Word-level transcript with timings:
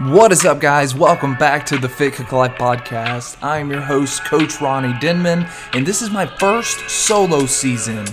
What 0.00 0.32
is 0.32 0.46
up, 0.46 0.60
guys? 0.60 0.94
Welcome 0.94 1.34
back 1.34 1.66
to 1.66 1.76
the 1.76 1.86
Fit 1.86 2.14
Cook 2.14 2.32
Life 2.32 2.54
podcast. 2.54 3.36
I 3.42 3.58
am 3.58 3.70
your 3.70 3.82
host, 3.82 4.24
Coach 4.24 4.58
Ronnie 4.58 4.98
Denman, 4.98 5.46
and 5.74 5.86
this 5.86 6.00
is 6.00 6.08
my 6.08 6.24
first 6.24 6.88
solo 6.88 7.44
season 7.44 8.06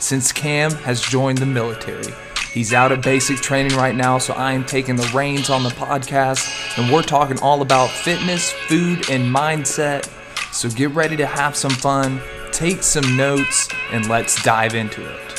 since 0.00 0.32
Cam 0.32 0.72
has 0.72 1.00
joined 1.00 1.38
the 1.38 1.46
military. 1.46 2.12
He's 2.52 2.72
out 2.72 2.90
at 2.90 3.04
basic 3.04 3.36
training 3.36 3.76
right 3.76 3.94
now, 3.94 4.18
so 4.18 4.34
I 4.34 4.54
am 4.54 4.64
taking 4.64 4.96
the 4.96 5.08
reins 5.14 5.50
on 5.50 5.62
the 5.62 5.68
podcast, 5.68 6.76
and 6.76 6.92
we're 6.92 7.02
talking 7.02 7.38
all 7.38 7.62
about 7.62 7.90
fitness, 7.90 8.50
food, 8.50 9.08
and 9.08 9.32
mindset. 9.32 10.10
So 10.52 10.68
get 10.68 10.90
ready 10.96 11.16
to 11.16 11.26
have 11.26 11.54
some 11.54 11.70
fun, 11.70 12.20
take 12.50 12.82
some 12.82 13.16
notes, 13.16 13.68
and 13.92 14.08
let's 14.08 14.42
dive 14.42 14.74
into 14.74 15.08
it. 15.08 15.29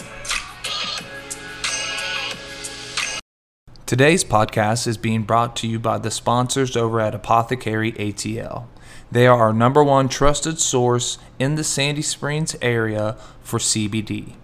Today's 3.91 4.23
podcast 4.23 4.87
is 4.87 4.95
being 4.95 5.23
brought 5.23 5.53
to 5.57 5.67
you 5.67 5.77
by 5.77 5.97
the 5.97 6.11
sponsors 6.11 6.77
over 6.77 7.01
at 7.01 7.13
Apothecary 7.13 7.91
ATL. 7.91 8.67
They 9.11 9.27
are 9.27 9.37
our 9.37 9.51
number 9.51 9.83
one 9.83 10.07
trusted 10.07 10.61
source 10.61 11.17
in 11.39 11.55
the 11.55 11.63
Sandy 11.65 12.01
Springs 12.01 12.55
area 12.61 13.17
for 13.41 13.59
CBD. 13.59 14.35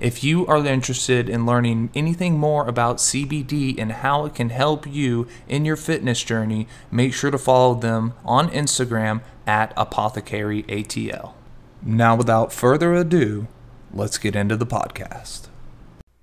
If 0.00 0.24
you 0.24 0.46
are 0.46 0.64
interested 0.66 1.28
in 1.28 1.44
learning 1.44 1.90
anything 1.94 2.38
more 2.38 2.66
about 2.66 2.96
CBD 2.96 3.78
and 3.78 3.92
how 3.92 4.24
it 4.24 4.34
can 4.34 4.48
help 4.48 4.86
you 4.86 5.28
in 5.46 5.66
your 5.66 5.76
fitness 5.76 6.24
journey, 6.24 6.66
make 6.90 7.12
sure 7.12 7.30
to 7.30 7.36
follow 7.36 7.74
them 7.74 8.14
on 8.24 8.48
Instagram 8.48 9.20
at 9.46 9.74
Apothecary 9.76 10.62
ATL. 10.62 11.34
Now, 11.82 12.16
without 12.16 12.50
further 12.50 12.94
ado, 12.94 13.46
let's 13.92 14.16
get 14.16 14.34
into 14.34 14.56
the 14.56 14.64
podcast. 14.64 15.45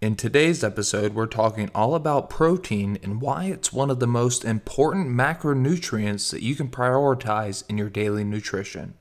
In 0.04 0.18
today's 0.18 0.66
episode, 0.66 1.14
we're 1.14 1.28
talking 1.28 1.72
all 1.74 1.96
about 1.96 2.30
protein 2.30 3.00
and 3.04 3.22
why 3.22 3.46
it's 3.46 3.72
one 3.72 3.90
of 3.90 4.02
the 4.02 4.06
most 4.06 4.44
important 4.44 5.08
macronutrients 5.08 6.30
that 6.32 6.44
you 6.44 6.56
can 6.56 6.68
prioritize 6.68 7.64
in 7.70 7.78
your 7.78 7.90
daily 7.90 8.26
nutrition. 8.26 8.96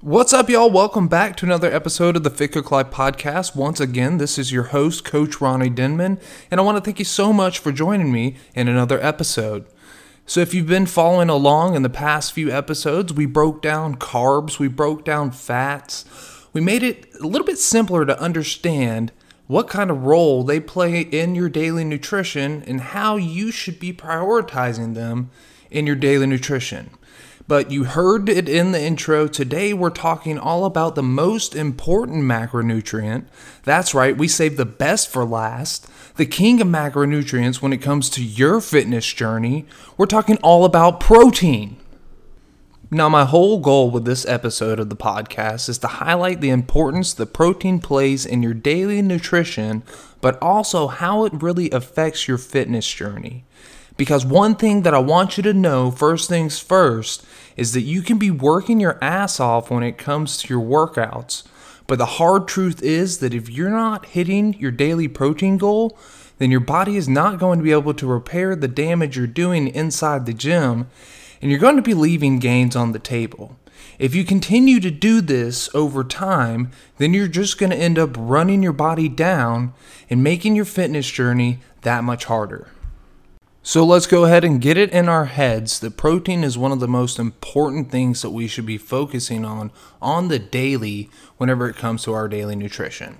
What's 0.00 0.32
up, 0.32 0.48
y'all? 0.48 0.70
Welcome 0.70 1.08
back 1.08 1.36
to 1.38 1.44
another 1.44 1.74
episode 1.74 2.14
of 2.14 2.22
the 2.22 2.30
Fit 2.30 2.52
Cook 2.52 2.70
Life 2.70 2.90
podcast. 2.90 3.56
Once 3.56 3.80
again, 3.80 4.18
this 4.18 4.38
is 4.38 4.52
your 4.52 4.62
host, 4.70 5.04
Coach 5.04 5.40
Ronnie 5.40 5.70
Denman, 5.70 6.20
and 6.52 6.60
I 6.60 6.62
want 6.62 6.76
to 6.76 6.84
thank 6.84 7.00
you 7.00 7.04
so 7.04 7.32
much 7.32 7.58
for 7.58 7.72
joining 7.72 8.12
me 8.12 8.36
in 8.54 8.68
another 8.68 9.04
episode. 9.04 9.66
So, 10.24 10.38
if 10.38 10.54
you've 10.54 10.68
been 10.68 10.86
following 10.86 11.30
along 11.30 11.74
in 11.74 11.82
the 11.82 11.90
past 11.90 12.32
few 12.32 12.48
episodes, 12.48 13.12
we 13.12 13.26
broke 13.26 13.60
down 13.60 13.96
carbs, 13.96 14.60
we 14.60 14.68
broke 14.68 15.04
down 15.04 15.32
fats, 15.32 16.04
we 16.52 16.60
made 16.60 16.84
it 16.84 17.12
a 17.20 17.26
little 17.26 17.44
bit 17.44 17.58
simpler 17.58 18.06
to 18.06 18.20
understand 18.20 19.10
what 19.46 19.68
kind 19.68 19.90
of 19.90 20.04
role 20.04 20.42
they 20.42 20.60
play 20.60 21.00
in 21.00 21.34
your 21.34 21.48
daily 21.48 21.84
nutrition 21.84 22.62
and 22.66 22.80
how 22.80 23.16
you 23.16 23.50
should 23.50 23.78
be 23.78 23.92
prioritizing 23.92 24.94
them 24.94 25.30
in 25.70 25.86
your 25.86 25.96
daily 25.96 26.26
nutrition. 26.26 26.90
But 27.48 27.70
you 27.70 27.84
heard 27.84 28.28
it 28.28 28.48
in 28.48 28.72
the 28.72 28.82
intro. 28.82 29.28
Today 29.28 29.72
we're 29.72 29.90
talking 29.90 30.36
all 30.36 30.64
about 30.64 30.96
the 30.96 31.02
most 31.02 31.54
important 31.54 32.24
macronutrient. 32.24 33.26
That's 33.62 33.94
right, 33.94 34.16
we 34.16 34.26
save 34.26 34.56
the 34.56 34.64
best 34.64 35.08
for 35.08 35.24
last. 35.24 35.88
The 36.16 36.26
king 36.26 36.60
of 36.60 36.66
macronutrients 36.66 37.62
when 37.62 37.72
it 37.72 37.82
comes 37.82 38.10
to 38.10 38.24
your 38.24 38.60
fitness 38.60 39.12
journey. 39.12 39.64
We're 39.96 40.06
talking 40.06 40.38
all 40.38 40.64
about 40.64 40.98
protein. 40.98 41.76
Now, 42.88 43.08
my 43.08 43.24
whole 43.24 43.58
goal 43.58 43.90
with 43.90 44.04
this 44.04 44.24
episode 44.26 44.78
of 44.78 44.90
the 44.90 44.96
podcast 44.96 45.68
is 45.68 45.78
to 45.78 45.88
highlight 45.88 46.40
the 46.40 46.50
importance 46.50 47.12
the 47.12 47.26
protein 47.26 47.80
plays 47.80 48.24
in 48.24 48.44
your 48.44 48.54
daily 48.54 49.02
nutrition, 49.02 49.82
but 50.20 50.40
also 50.40 50.86
how 50.86 51.24
it 51.24 51.42
really 51.42 51.68
affects 51.72 52.28
your 52.28 52.38
fitness 52.38 52.88
journey. 52.88 53.44
Because 53.96 54.24
one 54.24 54.54
thing 54.54 54.82
that 54.82 54.94
I 54.94 55.00
want 55.00 55.36
you 55.36 55.42
to 55.42 55.52
know, 55.52 55.90
first 55.90 56.28
things 56.28 56.60
first, 56.60 57.26
is 57.56 57.72
that 57.72 57.80
you 57.80 58.02
can 58.02 58.18
be 58.18 58.30
working 58.30 58.78
your 58.78 59.02
ass 59.02 59.40
off 59.40 59.68
when 59.68 59.82
it 59.82 59.98
comes 59.98 60.36
to 60.38 60.48
your 60.48 60.64
workouts. 60.64 61.42
But 61.88 61.98
the 61.98 62.06
hard 62.06 62.46
truth 62.46 62.84
is 62.84 63.18
that 63.18 63.34
if 63.34 63.50
you're 63.50 63.68
not 63.68 64.06
hitting 64.06 64.54
your 64.60 64.70
daily 64.70 65.08
protein 65.08 65.58
goal, 65.58 65.98
then 66.38 66.52
your 66.52 66.60
body 66.60 66.96
is 66.96 67.08
not 67.08 67.40
going 67.40 67.58
to 67.58 67.64
be 67.64 67.72
able 67.72 67.94
to 67.94 68.06
repair 68.06 68.54
the 68.54 68.68
damage 68.68 69.16
you're 69.16 69.26
doing 69.26 69.66
inside 69.66 70.24
the 70.24 70.34
gym 70.34 70.86
and 71.40 71.50
you're 71.50 71.60
going 71.60 71.76
to 71.76 71.82
be 71.82 71.94
leaving 71.94 72.38
gains 72.38 72.76
on 72.76 72.92
the 72.92 72.98
table. 72.98 73.56
If 73.98 74.14
you 74.14 74.24
continue 74.24 74.80
to 74.80 74.90
do 74.90 75.20
this 75.20 75.74
over 75.74 76.04
time, 76.04 76.70
then 76.98 77.14
you're 77.14 77.28
just 77.28 77.58
going 77.58 77.70
to 77.70 77.76
end 77.76 77.98
up 77.98 78.10
running 78.16 78.62
your 78.62 78.72
body 78.72 79.08
down 79.08 79.72
and 80.10 80.22
making 80.22 80.54
your 80.54 80.64
fitness 80.64 81.10
journey 81.10 81.60
that 81.82 82.04
much 82.04 82.24
harder. 82.26 82.68
So 83.62 83.84
let's 83.84 84.06
go 84.06 84.24
ahead 84.24 84.44
and 84.44 84.60
get 84.60 84.76
it 84.76 84.92
in 84.92 85.08
our 85.08 85.24
heads 85.24 85.80
that 85.80 85.96
protein 85.96 86.44
is 86.44 86.56
one 86.56 86.70
of 86.70 86.78
the 86.78 86.86
most 86.86 87.18
important 87.18 87.90
things 87.90 88.22
that 88.22 88.30
we 88.30 88.46
should 88.46 88.66
be 88.66 88.78
focusing 88.78 89.44
on 89.44 89.72
on 90.00 90.28
the 90.28 90.38
daily 90.38 91.10
whenever 91.36 91.68
it 91.68 91.74
comes 91.74 92.04
to 92.04 92.12
our 92.12 92.28
daily 92.28 92.54
nutrition. 92.54 93.18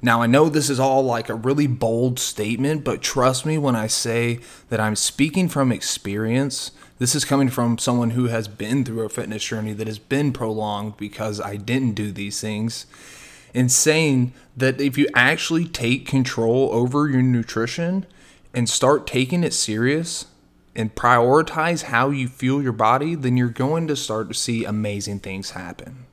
Now, 0.00 0.22
I 0.22 0.26
know 0.26 0.48
this 0.48 0.70
is 0.70 0.78
all 0.78 1.02
like 1.02 1.28
a 1.28 1.34
really 1.34 1.66
bold 1.66 2.18
statement, 2.18 2.84
but 2.84 3.02
trust 3.02 3.44
me 3.44 3.58
when 3.58 3.74
I 3.74 3.88
say 3.88 4.38
that 4.68 4.78
I'm 4.78 4.94
speaking 4.94 5.48
from 5.48 5.72
experience. 5.72 6.70
This 7.02 7.16
is 7.16 7.24
coming 7.24 7.48
from 7.48 7.78
someone 7.78 8.10
who 8.10 8.26
has 8.26 8.46
been 8.46 8.84
through 8.84 9.04
a 9.04 9.08
fitness 9.08 9.42
journey 9.42 9.72
that 9.72 9.88
has 9.88 9.98
been 9.98 10.32
prolonged 10.32 10.96
because 10.96 11.40
I 11.40 11.56
didn't 11.56 11.94
do 11.94 12.12
these 12.12 12.40
things. 12.40 12.86
And 13.52 13.72
saying 13.72 14.32
that 14.56 14.80
if 14.80 14.96
you 14.96 15.08
actually 15.12 15.66
take 15.66 16.06
control 16.06 16.70
over 16.72 17.08
your 17.08 17.22
nutrition 17.22 18.06
and 18.54 18.68
start 18.68 19.08
taking 19.08 19.42
it 19.42 19.52
serious 19.52 20.26
and 20.76 20.94
prioritize 20.94 21.82
how 21.82 22.10
you 22.10 22.28
fuel 22.28 22.62
your 22.62 22.70
body, 22.70 23.16
then 23.16 23.36
you're 23.36 23.48
going 23.48 23.88
to 23.88 23.96
start 23.96 24.28
to 24.28 24.34
see 24.34 24.64
amazing 24.64 25.18
things 25.18 25.50
happen. 25.50 26.06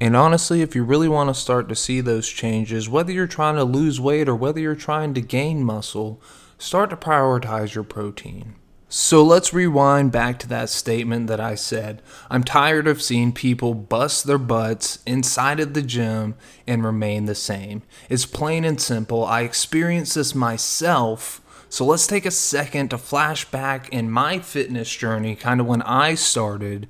And 0.00 0.16
honestly, 0.16 0.60
if 0.60 0.74
you 0.74 0.82
really 0.82 1.08
want 1.08 1.30
to 1.30 1.40
start 1.40 1.68
to 1.68 1.76
see 1.76 2.00
those 2.00 2.28
changes, 2.28 2.88
whether 2.88 3.12
you're 3.12 3.28
trying 3.28 3.54
to 3.54 3.64
lose 3.64 4.00
weight 4.00 4.28
or 4.28 4.34
whether 4.34 4.58
you're 4.58 4.74
trying 4.74 5.14
to 5.14 5.20
gain 5.20 5.62
muscle, 5.62 6.20
start 6.58 6.90
to 6.90 6.96
prioritize 6.96 7.76
your 7.76 7.84
protein. 7.84 8.56
So 8.92 9.22
let's 9.22 9.54
rewind 9.54 10.10
back 10.10 10.40
to 10.40 10.48
that 10.48 10.68
statement 10.68 11.28
that 11.28 11.38
I 11.38 11.54
said. 11.54 12.02
I'm 12.28 12.42
tired 12.42 12.88
of 12.88 13.00
seeing 13.00 13.30
people 13.30 13.72
bust 13.72 14.26
their 14.26 14.36
butts 14.36 14.98
inside 15.06 15.60
of 15.60 15.74
the 15.74 15.82
gym 15.82 16.34
and 16.66 16.82
remain 16.82 17.26
the 17.26 17.36
same. 17.36 17.82
It's 18.08 18.26
plain 18.26 18.64
and 18.64 18.80
simple. 18.80 19.24
I 19.24 19.42
experienced 19.42 20.16
this 20.16 20.34
myself. 20.34 21.40
So 21.68 21.86
let's 21.86 22.08
take 22.08 22.26
a 22.26 22.32
second 22.32 22.88
to 22.88 22.98
flash 22.98 23.44
back 23.44 23.88
in 23.90 24.10
my 24.10 24.40
fitness 24.40 24.92
journey, 24.92 25.36
kind 25.36 25.60
of 25.60 25.68
when 25.68 25.82
I 25.82 26.14
started 26.14 26.88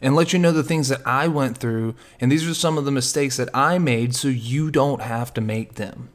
and 0.00 0.14
let 0.14 0.32
you 0.32 0.38
know 0.38 0.52
the 0.52 0.62
things 0.62 0.90
that 0.90 1.04
I 1.04 1.26
went 1.26 1.58
through. 1.58 1.96
And 2.20 2.30
these 2.30 2.48
are 2.48 2.54
some 2.54 2.78
of 2.78 2.84
the 2.84 2.92
mistakes 2.92 3.36
that 3.38 3.48
I 3.52 3.78
made 3.78 4.14
so 4.14 4.28
you 4.28 4.70
don't 4.70 5.02
have 5.02 5.34
to 5.34 5.40
make 5.40 5.74
them. 5.74 6.10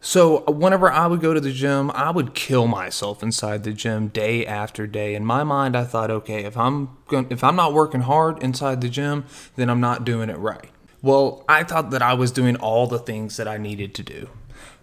So, 0.00 0.44
uh, 0.46 0.52
whenever 0.52 0.90
I 0.90 1.06
would 1.06 1.20
go 1.20 1.34
to 1.34 1.40
the 1.40 1.52
gym, 1.52 1.90
I 1.92 2.10
would 2.10 2.34
kill 2.34 2.66
myself 2.66 3.22
inside 3.22 3.64
the 3.64 3.72
gym 3.72 4.08
day 4.08 4.46
after 4.46 4.86
day. 4.86 5.14
In 5.14 5.24
my 5.24 5.42
mind, 5.42 5.76
I 5.76 5.84
thought, 5.84 6.10
okay, 6.10 6.44
if 6.44 6.56
I'm 6.56 6.90
going, 7.08 7.26
if 7.30 7.42
I'm 7.42 7.56
not 7.56 7.72
working 7.72 8.02
hard 8.02 8.42
inside 8.42 8.80
the 8.80 8.88
gym, 8.88 9.24
then 9.56 9.68
I'm 9.68 9.80
not 9.80 10.04
doing 10.04 10.30
it 10.30 10.38
right. 10.38 10.70
Well, 11.02 11.44
I 11.48 11.62
thought 11.62 11.90
that 11.90 12.02
I 12.02 12.14
was 12.14 12.30
doing 12.30 12.56
all 12.56 12.86
the 12.86 12.98
things 12.98 13.36
that 13.36 13.48
I 13.48 13.56
needed 13.56 13.94
to 13.94 14.02
do. 14.02 14.28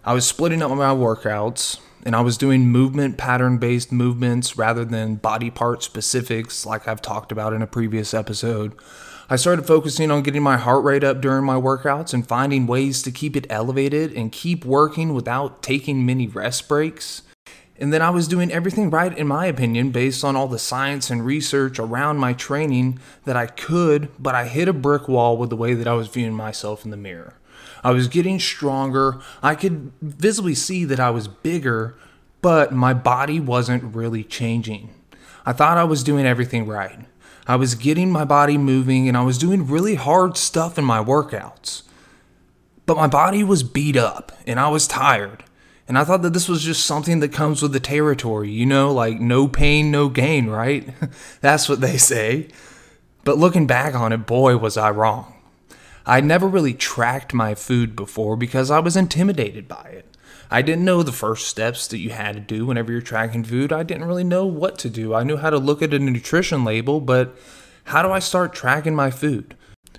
I 0.04 0.14
was 0.14 0.26
splitting 0.26 0.62
up 0.62 0.70
my 0.70 0.94
workouts 0.94 1.80
and 2.04 2.14
I 2.14 2.20
was 2.20 2.36
doing 2.36 2.66
movement 2.66 3.16
pattern 3.16 3.58
based 3.58 3.90
movements 3.90 4.56
rather 4.56 4.84
than 4.84 5.16
body 5.16 5.50
part 5.50 5.82
specifics 5.82 6.66
like 6.66 6.86
I've 6.86 7.02
talked 7.02 7.32
about 7.32 7.52
in 7.52 7.62
a 7.62 7.66
previous 7.66 8.12
episode. 8.12 8.74
I 9.30 9.36
started 9.36 9.66
focusing 9.66 10.10
on 10.10 10.22
getting 10.22 10.42
my 10.42 10.58
heart 10.58 10.84
rate 10.84 11.02
up 11.02 11.22
during 11.22 11.44
my 11.44 11.54
workouts 11.54 12.12
and 12.12 12.26
finding 12.26 12.66
ways 12.66 13.00
to 13.02 13.10
keep 13.10 13.36
it 13.36 13.46
elevated 13.48 14.12
and 14.12 14.30
keep 14.30 14.66
working 14.66 15.14
without 15.14 15.62
taking 15.62 16.04
many 16.04 16.26
rest 16.26 16.68
breaks. 16.68 17.22
And 17.78 17.90
then 17.90 18.02
I 18.02 18.10
was 18.10 18.28
doing 18.28 18.52
everything 18.52 18.90
right, 18.90 19.16
in 19.16 19.26
my 19.26 19.46
opinion, 19.46 19.90
based 19.90 20.24
on 20.24 20.36
all 20.36 20.46
the 20.46 20.58
science 20.58 21.10
and 21.10 21.24
research 21.24 21.78
around 21.78 22.18
my 22.18 22.34
training 22.34 22.98
that 23.24 23.36
I 23.36 23.46
could, 23.46 24.10
but 24.18 24.34
I 24.34 24.46
hit 24.46 24.68
a 24.68 24.74
brick 24.74 25.08
wall 25.08 25.38
with 25.38 25.48
the 25.48 25.56
way 25.56 25.72
that 25.72 25.88
I 25.88 25.94
was 25.94 26.08
viewing 26.08 26.34
myself 26.34 26.84
in 26.84 26.90
the 26.90 26.96
mirror. 26.96 27.34
I 27.82 27.92
was 27.92 28.08
getting 28.08 28.38
stronger. 28.38 29.20
I 29.42 29.54
could 29.54 29.90
visibly 30.02 30.54
see 30.54 30.84
that 30.84 31.00
I 31.00 31.10
was 31.10 31.28
bigger, 31.28 31.96
but 32.42 32.72
my 32.72 32.92
body 32.92 33.40
wasn't 33.40 33.94
really 33.94 34.22
changing. 34.22 34.90
I 35.46 35.52
thought 35.52 35.78
I 35.78 35.84
was 35.84 36.04
doing 36.04 36.26
everything 36.26 36.66
right. 36.66 37.06
I 37.46 37.56
was 37.56 37.74
getting 37.74 38.10
my 38.10 38.24
body 38.24 38.56
moving 38.56 39.08
and 39.08 39.16
I 39.16 39.22
was 39.22 39.38
doing 39.38 39.66
really 39.66 39.96
hard 39.96 40.36
stuff 40.36 40.78
in 40.78 40.84
my 40.84 41.02
workouts. 41.02 41.82
But 42.86 42.96
my 42.96 43.06
body 43.06 43.44
was 43.44 43.62
beat 43.62 43.96
up 43.96 44.32
and 44.46 44.58
I 44.58 44.68
was 44.68 44.86
tired. 44.86 45.44
And 45.86 45.98
I 45.98 46.04
thought 46.04 46.22
that 46.22 46.32
this 46.32 46.48
was 46.48 46.62
just 46.62 46.86
something 46.86 47.20
that 47.20 47.32
comes 47.32 47.60
with 47.60 47.72
the 47.72 47.80
territory, 47.80 48.50
you 48.50 48.64
know, 48.64 48.92
like 48.92 49.20
no 49.20 49.46
pain, 49.46 49.90
no 49.90 50.08
gain, 50.08 50.46
right? 50.46 50.88
That's 51.42 51.68
what 51.68 51.82
they 51.82 51.98
say. 51.98 52.48
But 53.24 53.38
looking 53.38 53.66
back 53.66 53.94
on 53.94 54.12
it, 54.12 54.26
boy, 54.26 54.56
was 54.56 54.76
I 54.78 54.90
wrong. 54.90 55.34
I 56.06 56.20
never 56.20 56.46
really 56.46 56.74
tracked 56.74 57.34
my 57.34 57.54
food 57.54 57.96
before 57.96 58.36
because 58.36 58.70
I 58.70 58.78
was 58.78 58.96
intimidated 58.96 59.68
by 59.68 59.84
it. 59.84 60.13
I 60.50 60.62
didn't 60.62 60.84
know 60.84 61.02
the 61.02 61.12
first 61.12 61.48
steps 61.48 61.88
that 61.88 61.98
you 61.98 62.10
had 62.10 62.34
to 62.34 62.40
do 62.40 62.66
whenever 62.66 62.92
you're 62.92 63.00
tracking 63.00 63.44
food. 63.44 63.72
I 63.72 63.82
didn't 63.82 64.04
really 64.04 64.24
know 64.24 64.46
what 64.46 64.78
to 64.80 64.90
do. 64.90 65.14
I 65.14 65.24
knew 65.24 65.36
how 65.36 65.50
to 65.50 65.58
look 65.58 65.82
at 65.82 65.94
a 65.94 65.98
nutrition 65.98 66.64
label, 66.64 67.00
but 67.00 67.36
how 67.84 68.02
do 68.02 68.10
I 68.10 68.18
start 68.18 68.54
tracking 68.54 68.94
my 68.94 69.10
food? 69.10 69.56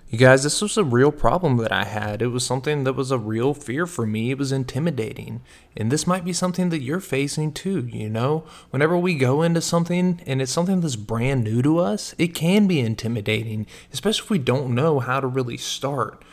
You 0.10 0.20
guys, 0.20 0.44
this 0.44 0.62
was 0.62 0.78
a 0.78 0.84
real 0.84 1.12
problem 1.12 1.58
that 1.58 1.72
I 1.72 1.84
had. 1.84 2.22
It 2.22 2.28
was 2.28 2.46
something 2.46 2.84
that 2.84 2.94
was 2.94 3.12
a 3.12 3.18
real 3.18 3.54
fear 3.54 3.86
for 3.86 4.06
me. 4.06 4.32
It 4.32 4.38
was 4.38 4.52
intimidating. 4.52 5.42
And 5.76 5.92
this 5.92 6.08
might 6.08 6.24
be 6.24 6.32
something 6.32 6.70
that 6.70 6.82
you're 6.82 7.00
facing 7.00 7.52
too, 7.52 7.88
you 7.88 8.08
know? 8.08 8.46
Whenever 8.70 8.98
we 8.98 9.16
go 9.16 9.42
into 9.42 9.62
something 9.62 10.22
and 10.26 10.42
it's 10.42 10.52
something 10.52 10.80
that's 10.80 10.96
brand 10.96 11.44
new 11.44 11.62
to 11.64 11.80
us, 11.80 12.14
it 12.18 12.36
can 12.36 12.68
be 12.68 12.80
intimidating, 12.80 13.66
especially 13.92 14.24
if 14.24 14.30
we 14.30 14.40
don't 14.40 14.76
know 14.76 15.00
how 15.00 15.20
to 15.20 15.28
really 15.28 15.58
start. 15.58 16.24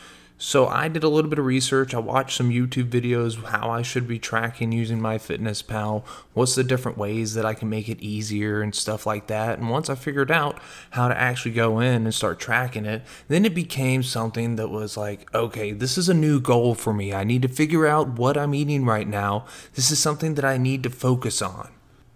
So 0.44 0.66
I 0.66 0.88
did 0.88 1.04
a 1.04 1.08
little 1.08 1.30
bit 1.30 1.38
of 1.38 1.44
research. 1.44 1.94
I 1.94 2.00
watched 2.00 2.36
some 2.36 2.50
YouTube 2.50 2.90
videos 2.90 3.40
how 3.44 3.70
I 3.70 3.82
should 3.82 4.08
be 4.08 4.18
tracking 4.18 4.72
using 4.72 4.98
MyFitnessPal, 4.98 6.02
What's 6.34 6.56
the 6.56 6.64
different 6.64 6.98
ways 6.98 7.34
that 7.34 7.46
I 7.46 7.54
can 7.54 7.70
make 7.70 7.88
it 7.88 8.00
easier 8.00 8.60
and 8.60 8.74
stuff 8.74 9.06
like 9.06 9.28
that. 9.28 9.60
And 9.60 9.70
once 9.70 9.88
I 9.88 9.94
figured 9.94 10.32
out 10.32 10.60
how 10.90 11.06
to 11.06 11.16
actually 11.16 11.52
go 11.52 11.78
in 11.78 12.02
and 12.02 12.12
start 12.12 12.40
tracking 12.40 12.86
it, 12.86 13.02
then 13.28 13.44
it 13.44 13.54
became 13.54 14.02
something 14.02 14.56
that 14.56 14.66
was 14.66 14.96
like, 14.96 15.32
okay, 15.32 15.70
this 15.70 15.96
is 15.96 16.08
a 16.08 16.14
new 16.14 16.40
goal 16.40 16.74
for 16.74 16.92
me. 16.92 17.14
I 17.14 17.22
need 17.22 17.42
to 17.42 17.48
figure 17.48 17.86
out 17.86 18.18
what 18.18 18.36
I'm 18.36 18.52
eating 18.52 18.84
right 18.84 19.06
now. 19.06 19.46
This 19.74 19.92
is 19.92 20.00
something 20.00 20.34
that 20.34 20.44
I 20.44 20.58
need 20.58 20.82
to 20.82 20.90
focus 20.90 21.40
on. 21.40 21.70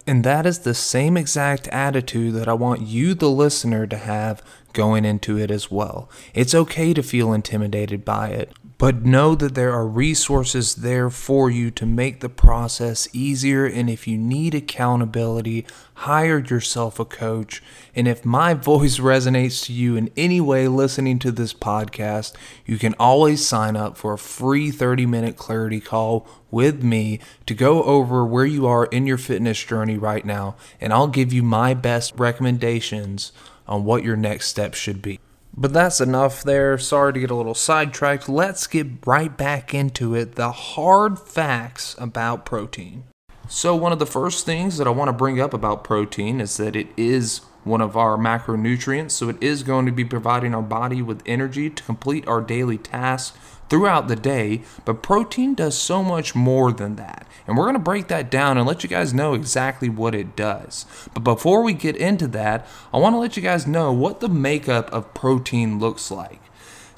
And 0.09 0.23
that 0.25 0.47
is 0.47 0.61
the 0.61 0.75
same 0.75 1.17
exact 1.17 1.67
attitude 1.69 2.35
that 2.35 2.49
I 2.49 2.55
want 2.55 2.83
you, 2.83 3.15
the 3.15 3.31
listener, 3.31 3.87
to 3.89 3.97
have 3.97 4.43
going 4.77 5.07
into 5.07 5.39
it 5.39 5.51
as 5.51 5.71
well. 5.71 6.09
It's 6.35 6.55
okay 6.55 6.93
to 6.93 7.03
feel 7.03 7.33
intimidated 7.33 8.05
by 8.05 8.29
it, 8.29 8.53
but 8.77 9.07
know 9.07 9.35
that 9.35 9.55
there 9.55 9.73
are 9.73 9.87
resources 9.87 10.77
there 10.77 11.09
for 11.09 11.51
you 11.51 11.71
to 11.71 11.87
make 11.87 12.21
the 12.21 12.29
process 12.29 13.09
easier. 13.15 13.65
And 13.65 13.89
if 13.89 14.07
you 14.07 14.19
need 14.19 14.55
accountability, 14.55 15.65
hire 15.95 16.39
yourself 16.39 17.01
a 17.01 17.07
coach. 17.07 17.63
And 17.95 18.07
if 18.07 18.27
my 18.27 18.53
voice 18.73 18.99
resonates 18.99 19.65
to 19.65 19.73
you 19.73 19.97
in 19.97 20.11
any 20.15 20.43
way 20.43 20.69
listening 20.69 21.19
to 21.21 21.33
this 21.33 21.55
podcast, 21.55 22.35
you 22.67 22.77
can 22.77 22.95
always 23.01 23.47
sign 23.47 23.77
up 23.77 23.97
for 23.97 24.13
a 24.13 24.19
free 24.19 24.71
30 24.71 25.07
minute 25.07 25.39
clarity 25.39 25.81
call 25.81 26.29
with 26.51 26.83
me 26.83 27.19
to 27.47 27.55
go 27.55 27.83
over 27.83 28.27
where 28.27 28.45
you 28.45 28.67
are 28.67 28.85
in 28.87 29.07
your 29.07 29.19
fitness 29.19 29.65
journey 29.65 29.97
right 29.97 30.27
now. 30.27 30.55
And 30.83 30.93
I'll 30.93 31.09
give 31.09 31.33
you 31.33 31.43
my 31.43 31.73
best 31.73 32.13
recommendations 32.19 33.33
on 33.67 33.85
what 33.85 34.05
your 34.05 34.17
next 34.17 34.49
step 34.49 34.75
should 34.75 35.03
be. 35.03 35.21
But 35.57 35.73
that's 35.73 36.01
enough 36.01 36.43
there. 36.43 36.77
Sorry 36.77 37.15
to 37.15 37.21
get 37.21 37.31
a 37.31 37.35
little 37.35 37.55
sidetracked. 37.55 38.29
Let's 38.29 38.67
get 38.67 39.07
right 39.07 39.35
back 39.35 39.73
into 39.73 40.15
it 40.15 40.35
the 40.35 40.53
hard 40.53 41.19
facts 41.19 41.97
about 41.99 42.45
protein. 42.45 43.05
So, 43.49 43.75
one 43.75 43.93
of 43.93 43.99
the 43.99 44.07
first 44.07 44.45
things 44.45 44.77
that 44.77 44.87
I 44.87 44.91
want 44.91 45.09
to 45.09 45.13
bring 45.13 45.41
up 45.41 45.55
about 45.55 45.85
protein 45.85 46.41
is 46.41 46.57
that 46.57 46.77
it 46.77 46.89
is 46.97 47.41
one 47.65 47.81
of 47.81 47.97
our 47.97 48.17
macronutrients, 48.17 49.13
so 49.13 49.29
it 49.29 49.41
is 49.41 49.63
going 49.63 49.87
to 49.87 49.93
be 49.93 50.05
providing 50.05 50.55
our 50.55 50.63
body 50.63 51.01
with 51.01 51.23
energy 51.27 51.71
to 51.71 51.83
complete 51.83 52.27
our 52.29 52.41
daily 52.41 52.77
tasks 52.77 53.39
throughout 53.69 54.09
the 54.09 54.17
day, 54.17 54.63
but 54.85 55.03
protein 55.03 55.55
does 55.55 55.77
so 55.77 56.03
much 56.03 56.35
more 56.35 56.73
than 56.73 56.97
that. 56.97 57.27
And 57.47 57.57
we're 57.57 57.65
going 57.65 57.75
to 57.75 57.81
break 57.81 58.09
that 58.09 58.31
down 58.31 58.59
and 58.59 58.67
let 58.67 58.83
you 58.83 58.89
guys 58.89 59.15
know 59.15 59.35
exactly 59.35 59.89
what 59.89 60.15
it 60.15 60.37
does. 60.37 60.87
But 61.15 61.21
before 61.21 61.63
we 61.63 61.73
get 61.73 61.97
into 61.97 62.27
that, 62.29 62.67
I 62.93 62.99
want 62.99 63.15
to 63.15 63.19
let 63.19 63.37
you 63.37 63.43
guys 63.43 63.67
know 63.67 63.93
what 63.93 64.21
the 64.21 64.29
makeup 64.29 64.93
of 64.93 65.15
protein 65.15 65.79
looks 65.79 66.11
like. 66.11 66.41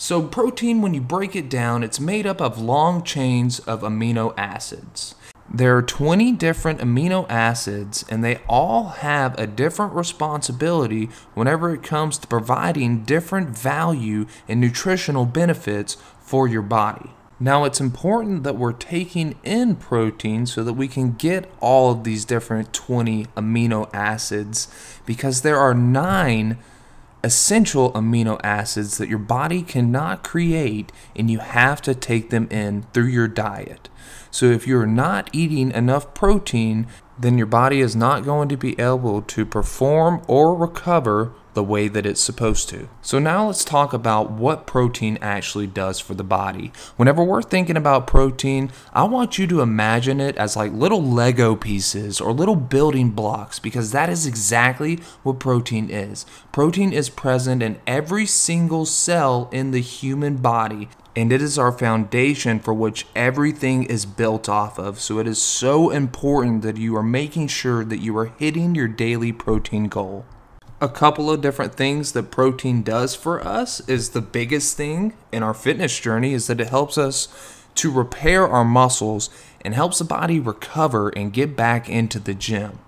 So, 0.00 0.22
protein, 0.22 0.80
when 0.80 0.94
you 0.94 1.00
break 1.00 1.34
it 1.34 1.50
down, 1.50 1.82
it's 1.82 1.98
made 1.98 2.24
up 2.24 2.40
of 2.40 2.60
long 2.60 3.02
chains 3.02 3.58
of 3.60 3.80
amino 3.80 4.32
acids. 4.36 5.16
There 5.50 5.74
are 5.78 5.82
20 5.82 6.32
different 6.32 6.80
amino 6.80 7.24
acids, 7.30 8.04
and 8.10 8.22
they 8.22 8.40
all 8.48 8.88
have 8.88 9.38
a 9.38 9.46
different 9.46 9.94
responsibility 9.94 11.08
whenever 11.32 11.72
it 11.72 11.82
comes 11.82 12.18
to 12.18 12.26
providing 12.26 13.04
different 13.04 13.50
value 13.50 14.26
and 14.46 14.60
nutritional 14.60 15.24
benefits 15.24 15.96
for 16.20 16.46
your 16.46 16.62
body. 16.62 17.12
Now, 17.40 17.64
it's 17.64 17.80
important 17.80 18.42
that 18.42 18.56
we're 18.56 18.72
taking 18.72 19.36
in 19.42 19.76
protein 19.76 20.44
so 20.44 20.62
that 20.64 20.74
we 20.74 20.86
can 20.88 21.12
get 21.12 21.50
all 21.60 21.92
of 21.92 22.04
these 22.04 22.26
different 22.26 22.74
20 22.74 23.26
amino 23.36 23.88
acids 23.94 24.68
because 25.06 25.40
there 25.40 25.58
are 25.58 25.72
nine 25.72 26.58
essential 27.24 27.92
amino 27.92 28.40
acids 28.44 28.98
that 28.98 29.08
your 29.08 29.18
body 29.18 29.62
cannot 29.62 30.22
create 30.22 30.92
and 31.16 31.30
you 31.30 31.38
have 31.38 31.80
to 31.82 31.94
take 31.94 32.30
them 32.30 32.48
in 32.50 32.82
through 32.92 33.06
your 33.06 33.28
diet. 33.28 33.88
So, 34.30 34.46
if 34.46 34.66
you're 34.66 34.86
not 34.86 35.30
eating 35.32 35.70
enough 35.72 36.14
protein, 36.14 36.86
then 37.18 37.36
your 37.36 37.46
body 37.46 37.80
is 37.80 37.96
not 37.96 38.24
going 38.24 38.48
to 38.48 38.56
be 38.56 38.78
able 38.78 39.22
to 39.22 39.44
perform 39.44 40.22
or 40.28 40.54
recover 40.54 41.32
the 41.54 41.64
way 41.64 41.88
that 41.88 42.06
it's 42.06 42.20
supposed 42.20 42.68
to. 42.68 42.88
So 43.02 43.18
now 43.18 43.48
let's 43.48 43.64
talk 43.64 43.92
about 43.92 44.30
what 44.30 44.64
protein 44.64 45.18
actually 45.20 45.66
does 45.66 45.98
for 45.98 46.14
the 46.14 46.22
body. 46.22 46.70
Whenever 46.94 47.24
we're 47.24 47.42
thinking 47.42 47.76
about 47.76 48.06
protein, 48.06 48.70
I 48.92 49.02
want 49.04 49.38
you 49.38 49.48
to 49.48 49.60
imagine 49.60 50.20
it 50.20 50.36
as 50.36 50.56
like 50.56 50.70
little 50.72 51.02
Lego 51.02 51.56
pieces 51.56 52.20
or 52.20 52.32
little 52.32 52.54
building 52.54 53.10
blocks 53.10 53.58
because 53.58 53.90
that 53.90 54.08
is 54.08 54.24
exactly 54.24 55.00
what 55.24 55.40
protein 55.40 55.90
is. 55.90 56.26
Protein 56.52 56.92
is 56.92 57.08
present 57.10 57.60
in 57.60 57.80
every 57.88 58.24
single 58.24 58.86
cell 58.86 59.48
in 59.50 59.72
the 59.72 59.80
human 59.80 60.36
body 60.36 60.88
and 61.18 61.32
it 61.32 61.42
is 61.42 61.58
our 61.58 61.72
foundation 61.72 62.60
for 62.60 62.72
which 62.72 63.04
everything 63.16 63.82
is 63.82 64.06
built 64.06 64.48
off 64.48 64.78
of. 64.78 65.00
So 65.00 65.18
it 65.18 65.26
is 65.26 65.42
so 65.42 65.90
important 65.90 66.62
that 66.62 66.76
you 66.76 66.96
are 66.96 67.02
making 67.02 67.48
sure 67.48 67.84
that 67.84 67.98
you 67.98 68.16
are 68.16 68.32
hitting 68.38 68.76
your 68.76 68.88
daily 68.88 69.32
protein 69.32 69.88
goal 69.88 70.24
a 70.80 70.88
couple 70.88 71.28
of 71.28 71.40
different 71.40 71.74
things 71.74 72.12
that 72.12 72.30
protein 72.30 72.82
does 72.82 73.14
for 73.14 73.44
us 73.44 73.80
is 73.88 74.10
the 74.10 74.20
biggest 74.20 74.76
thing 74.76 75.12
in 75.32 75.42
our 75.42 75.54
fitness 75.54 75.98
journey 75.98 76.32
is 76.32 76.46
that 76.46 76.60
it 76.60 76.68
helps 76.68 76.96
us 76.96 77.26
to 77.74 77.90
repair 77.90 78.46
our 78.46 78.64
muscles 78.64 79.28
and 79.62 79.74
helps 79.74 79.98
the 79.98 80.04
body 80.04 80.38
recover 80.38 81.08
and 81.10 81.32
get 81.32 81.56
back 81.56 81.88
into 81.88 82.20
the 82.20 82.34
gym. 82.34 82.78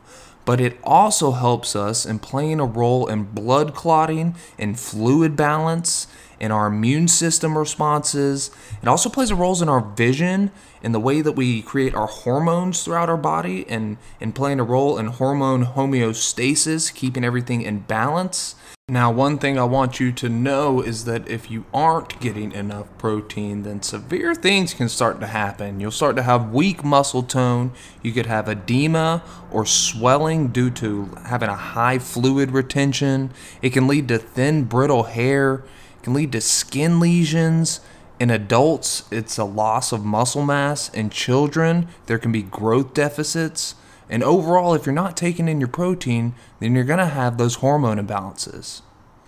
But 0.44 0.60
it 0.60 0.78
also 0.84 1.32
helps 1.32 1.74
us 1.74 2.06
in 2.06 2.20
playing 2.20 2.60
a 2.60 2.64
role 2.64 3.08
in 3.08 3.24
blood 3.24 3.74
clotting 3.74 4.36
and 4.56 4.78
fluid 4.78 5.36
balance 5.36 6.06
in 6.40 6.50
our 6.50 6.66
immune 6.66 7.06
system 7.06 7.56
responses. 7.56 8.50
It 8.82 8.88
also 8.88 9.08
plays 9.08 9.30
a 9.30 9.36
role 9.36 9.50
in 9.62 9.68
our 9.68 9.80
vision 9.80 10.50
in 10.82 10.92
the 10.92 11.00
way 11.00 11.20
that 11.20 11.32
we 11.32 11.60
create 11.60 11.94
our 11.94 12.06
hormones 12.06 12.82
throughout 12.82 13.10
our 13.10 13.16
body 13.16 13.68
and, 13.68 13.98
and 14.20 14.34
playing 14.34 14.58
a 14.58 14.64
role 14.64 14.98
in 14.98 15.06
hormone 15.06 15.66
homeostasis, 15.66 16.94
keeping 16.94 17.24
everything 17.24 17.62
in 17.62 17.80
balance. 17.80 18.54
Now, 18.88 19.12
one 19.12 19.38
thing 19.38 19.56
I 19.56 19.64
want 19.64 20.00
you 20.00 20.10
to 20.10 20.28
know 20.28 20.80
is 20.80 21.04
that 21.04 21.28
if 21.28 21.48
you 21.48 21.64
aren't 21.72 22.18
getting 22.18 22.50
enough 22.50 22.88
protein, 22.98 23.62
then 23.62 23.82
severe 23.82 24.34
things 24.34 24.74
can 24.74 24.88
start 24.88 25.20
to 25.20 25.28
happen. 25.28 25.78
You'll 25.78 25.92
start 25.92 26.16
to 26.16 26.24
have 26.24 26.52
weak 26.52 26.82
muscle 26.82 27.22
tone. 27.22 27.70
You 28.02 28.10
could 28.10 28.26
have 28.26 28.48
edema 28.48 29.22
or 29.52 29.64
swelling 29.64 30.48
due 30.48 30.70
to 30.70 31.08
having 31.24 31.48
a 31.48 31.54
high 31.54 32.00
fluid 32.00 32.50
retention. 32.50 33.30
It 33.62 33.70
can 33.70 33.86
lead 33.86 34.08
to 34.08 34.18
thin, 34.18 34.64
brittle 34.64 35.04
hair 35.04 35.62
can 36.02 36.14
lead 36.14 36.32
to 36.32 36.40
skin 36.40 37.00
lesions. 37.00 37.80
In 38.18 38.30
adults, 38.30 39.04
it's 39.10 39.38
a 39.38 39.44
loss 39.44 39.92
of 39.92 40.04
muscle 40.04 40.44
mass. 40.44 40.88
In 40.90 41.10
children, 41.10 41.88
there 42.06 42.18
can 42.18 42.32
be 42.32 42.42
growth 42.42 42.94
deficits. 42.94 43.74
And 44.08 44.24
overall, 44.24 44.74
if 44.74 44.86
you're 44.86 44.94
not 44.94 45.16
taking 45.16 45.48
in 45.48 45.60
your 45.60 45.68
protein, 45.68 46.34
then 46.58 46.74
you're 46.74 46.84
going 46.84 46.98
to 46.98 47.06
have 47.06 47.38
those 47.38 47.56
hormone 47.56 48.04
imbalances. 48.04 48.82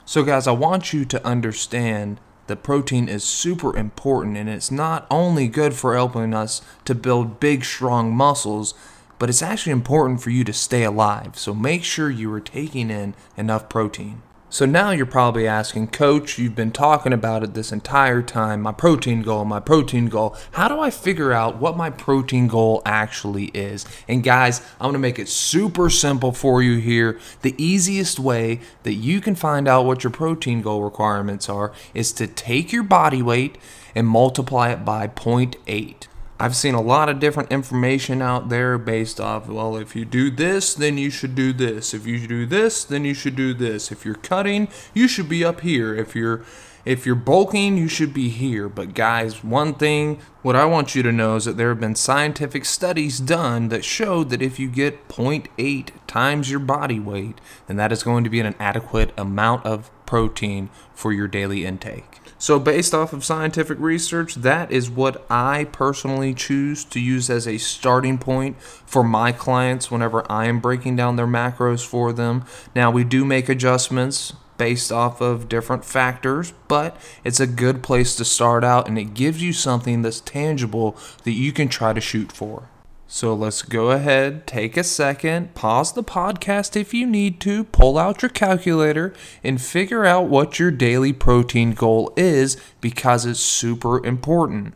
So, 0.04 0.24
guys, 0.24 0.46
I 0.46 0.52
want 0.52 0.92
you 0.92 1.04
to 1.04 1.26
understand 1.26 2.20
that 2.48 2.64
protein 2.64 3.08
is 3.08 3.22
super 3.22 3.76
important 3.76 4.36
and 4.36 4.48
it's 4.48 4.70
not 4.70 5.06
only 5.10 5.46
good 5.46 5.74
for 5.74 5.94
helping 5.94 6.34
us 6.34 6.60
to 6.84 6.94
build 6.94 7.38
big, 7.38 7.64
strong 7.64 8.14
muscles, 8.14 8.74
but 9.20 9.30
it's 9.30 9.40
actually 9.40 9.72
important 9.72 10.20
for 10.20 10.30
you 10.30 10.42
to 10.42 10.52
stay 10.52 10.82
alive. 10.82 11.38
So, 11.38 11.54
make 11.54 11.84
sure 11.84 12.10
you 12.10 12.32
are 12.34 12.40
taking 12.40 12.90
in 12.90 13.14
enough 13.36 13.68
protein. 13.68 14.22
So 14.52 14.66
now 14.66 14.90
you're 14.90 15.06
probably 15.06 15.48
asking, 15.48 15.86
Coach, 15.88 16.36
you've 16.36 16.54
been 16.54 16.72
talking 16.72 17.14
about 17.14 17.42
it 17.42 17.54
this 17.54 17.72
entire 17.72 18.20
time, 18.20 18.60
my 18.60 18.70
protein 18.70 19.22
goal, 19.22 19.46
my 19.46 19.60
protein 19.60 20.10
goal. 20.10 20.36
How 20.50 20.68
do 20.68 20.78
I 20.78 20.90
figure 20.90 21.32
out 21.32 21.56
what 21.56 21.74
my 21.74 21.88
protein 21.88 22.48
goal 22.48 22.82
actually 22.84 23.46
is? 23.54 23.86
And 24.06 24.22
guys, 24.22 24.60
I'm 24.78 24.92
to 24.92 24.98
make 24.98 25.18
it 25.18 25.30
super 25.30 25.88
simple 25.88 26.32
for 26.32 26.62
you 26.62 26.76
here. 26.76 27.18
The 27.40 27.54
easiest 27.56 28.18
way 28.18 28.60
that 28.82 28.92
you 28.92 29.22
can 29.22 29.36
find 29.36 29.66
out 29.66 29.86
what 29.86 30.04
your 30.04 30.10
protein 30.10 30.60
goal 30.60 30.82
requirements 30.82 31.48
are 31.48 31.72
is 31.94 32.12
to 32.12 32.26
take 32.26 32.72
your 32.72 32.82
body 32.82 33.22
weight 33.22 33.56
and 33.94 34.06
multiply 34.06 34.70
it 34.70 34.84
by 34.84 35.08
0.8. 35.08 36.08
I've 36.42 36.56
seen 36.56 36.74
a 36.74 36.80
lot 36.80 37.08
of 37.08 37.20
different 37.20 37.52
information 37.52 38.20
out 38.20 38.48
there 38.48 38.76
based 38.76 39.20
off, 39.20 39.46
well, 39.46 39.76
if 39.76 39.94
you 39.94 40.04
do 40.04 40.28
this, 40.28 40.74
then 40.74 40.98
you 40.98 41.08
should 41.08 41.36
do 41.36 41.52
this. 41.52 41.94
If 41.94 42.04
you 42.04 42.26
do 42.26 42.46
this, 42.46 42.82
then 42.82 43.04
you 43.04 43.14
should 43.14 43.36
do 43.36 43.54
this. 43.54 43.92
If 43.92 44.04
you're 44.04 44.16
cutting, 44.16 44.66
you 44.92 45.06
should 45.06 45.28
be 45.28 45.44
up 45.44 45.60
here. 45.60 45.94
If 45.94 46.16
you're 46.16 46.42
if 46.84 47.06
you're 47.06 47.14
bulking, 47.14 47.78
you 47.78 47.86
should 47.86 48.12
be 48.12 48.28
here. 48.28 48.68
But 48.68 48.92
guys, 48.92 49.44
one 49.44 49.74
thing 49.74 50.18
what 50.42 50.56
I 50.56 50.64
want 50.64 50.96
you 50.96 51.04
to 51.04 51.12
know 51.12 51.36
is 51.36 51.44
that 51.44 51.56
there 51.56 51.68
have 51.68 51.78
been 51.78 51.94
scientific 51.94 52.64
studies 52.64 53.20
done 53.20 53.68
that 53.68 53.84
showed 53.84 54.30
that 54.30 54.42
if 54.42 54.58
you 54.58 54.68
get 54.68 55.06
0.8 55.06 55.90
times 56.08 56.50
your 56.50 56.58
body 56.58 56.98
weight, 56.98 57.40
then 57.68 57.76
that 57.76 57.92
is 57.92 58.02
going 58.02 58.24
to 58.24 58.30
be 58.30 58.40
an 58.40 58.56
adequate 58.58 59.12
amount 59.16 59.64
of 59.64 59.92
protein 60.06 60.70
for 60.92 61.12
your 61.12 61.28
daily 61.28 61.64
intake. 61.64 62.21
So, 62.42 62.58
based 62.58 62.92
off 62.92 63.12
of 63.12 63.24
scientific 63.24 63.78
research, 63.78 64.34
that 64.34 64.72
is 64.72 64.90
what 64.90 65.24
I 65.30 65.62
personally 65.70 66.34
choose 66.34 66.84
to 66.86 66.98
use 66.98 67.30
as 67.30 67.46
a 67.46 67.56
starting 67.56 68.18
point 68.18 68.60
for 68.60 69.04
my 69.04 69.30
clients 69.30 69.92
whenever 69.92 70.26
I 70.28 70.46
am 70.46 70.58
breaking 70.58 70.96
down 70.96 71.14
their 71.14 71.28
macros 71.28 71.86
for 71.86 72.12
them. 72.12 72.44
Now, 72.74 72.90
we 72.90 73.04
do 73.04 73.24
make 73.24 73.48
adjustments 73.48 74.32
based 74.58 74.90
off 74.90 75.20
of 75.20 75.48
different 75.48 75.84
factors, 75.84 76.52
but 76.66 76.96
it's 77.22 77.38
a 77.38 77.46
good 77.46 77.80
place 77.80 78.16
to 78.16 78.24
start 78.24 78.64
out 78.64 78.88
and 78.88 78.98
it 78.98 79.14
gives 79.14 79.40
you 79.40 79.52
something 79.52 80.02
that's 80.02 80.18
tangible 80.18 80.96
that 81.22 81.34
you 81.34 81.52
can 81.52 81.68
try 81.68 81.92
to 81.92 82.00
shoot 82.00 82.32
for. 82.32 82.64
So 83.14 83.34
let's 83.34 83.60
go 83.60 83.90
ahead, 83.90 84.46
take 84.46 84.74
a 84.78 84.82
second, 84.82 85.52
pause 85.52 85.92
the 85.92 86.02
podcast 86.02 86.76
if 86.76 86.94
you 86.94 87.06
need 87.06 87.42
to, 87.42 87.64
pull 87.64 87.98
out 87.98 88.22
your 88.22 88.30
calculator, 88.30 89.12
and 89.44 89.60
figure 89.60 90.06
out 90.06 90.30
what 90.30 90.58
your 90.58 90.70
daily 90.70 91.12
protein 91.12 91.72
goal 91.72 92.10
is 92.16 92.56
because 92.80 93.26
it's 93.26 93.38
super 93.38 94.02
important. 94.02 94.72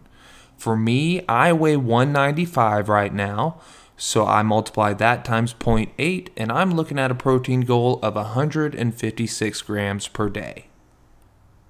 For 0.58 0.76
me, 0.76 1.26
I 1.26 1.54
weigh 1.54 1.78
195 1.78 2.90
right 2.90 3.14
now, 3.14 3.58
so 3.96 4.26
I 4.26 4.42
multiply 4.42 4.92
that 4.92 5.24
times 5.24 5.54
0.8, 5.54 6.28
and 6.36 6.52
I'm 6.52 6.74
looking 6.74 6.98
at 6.98 7.10
a 7.10 7.14
protein 7.14 7.62
goal 7.62 7.98
of 8.02 8.16
156 8.16 9.62
grams 9.62 10.08
per 10.08 10.28
day. 10.28 10.65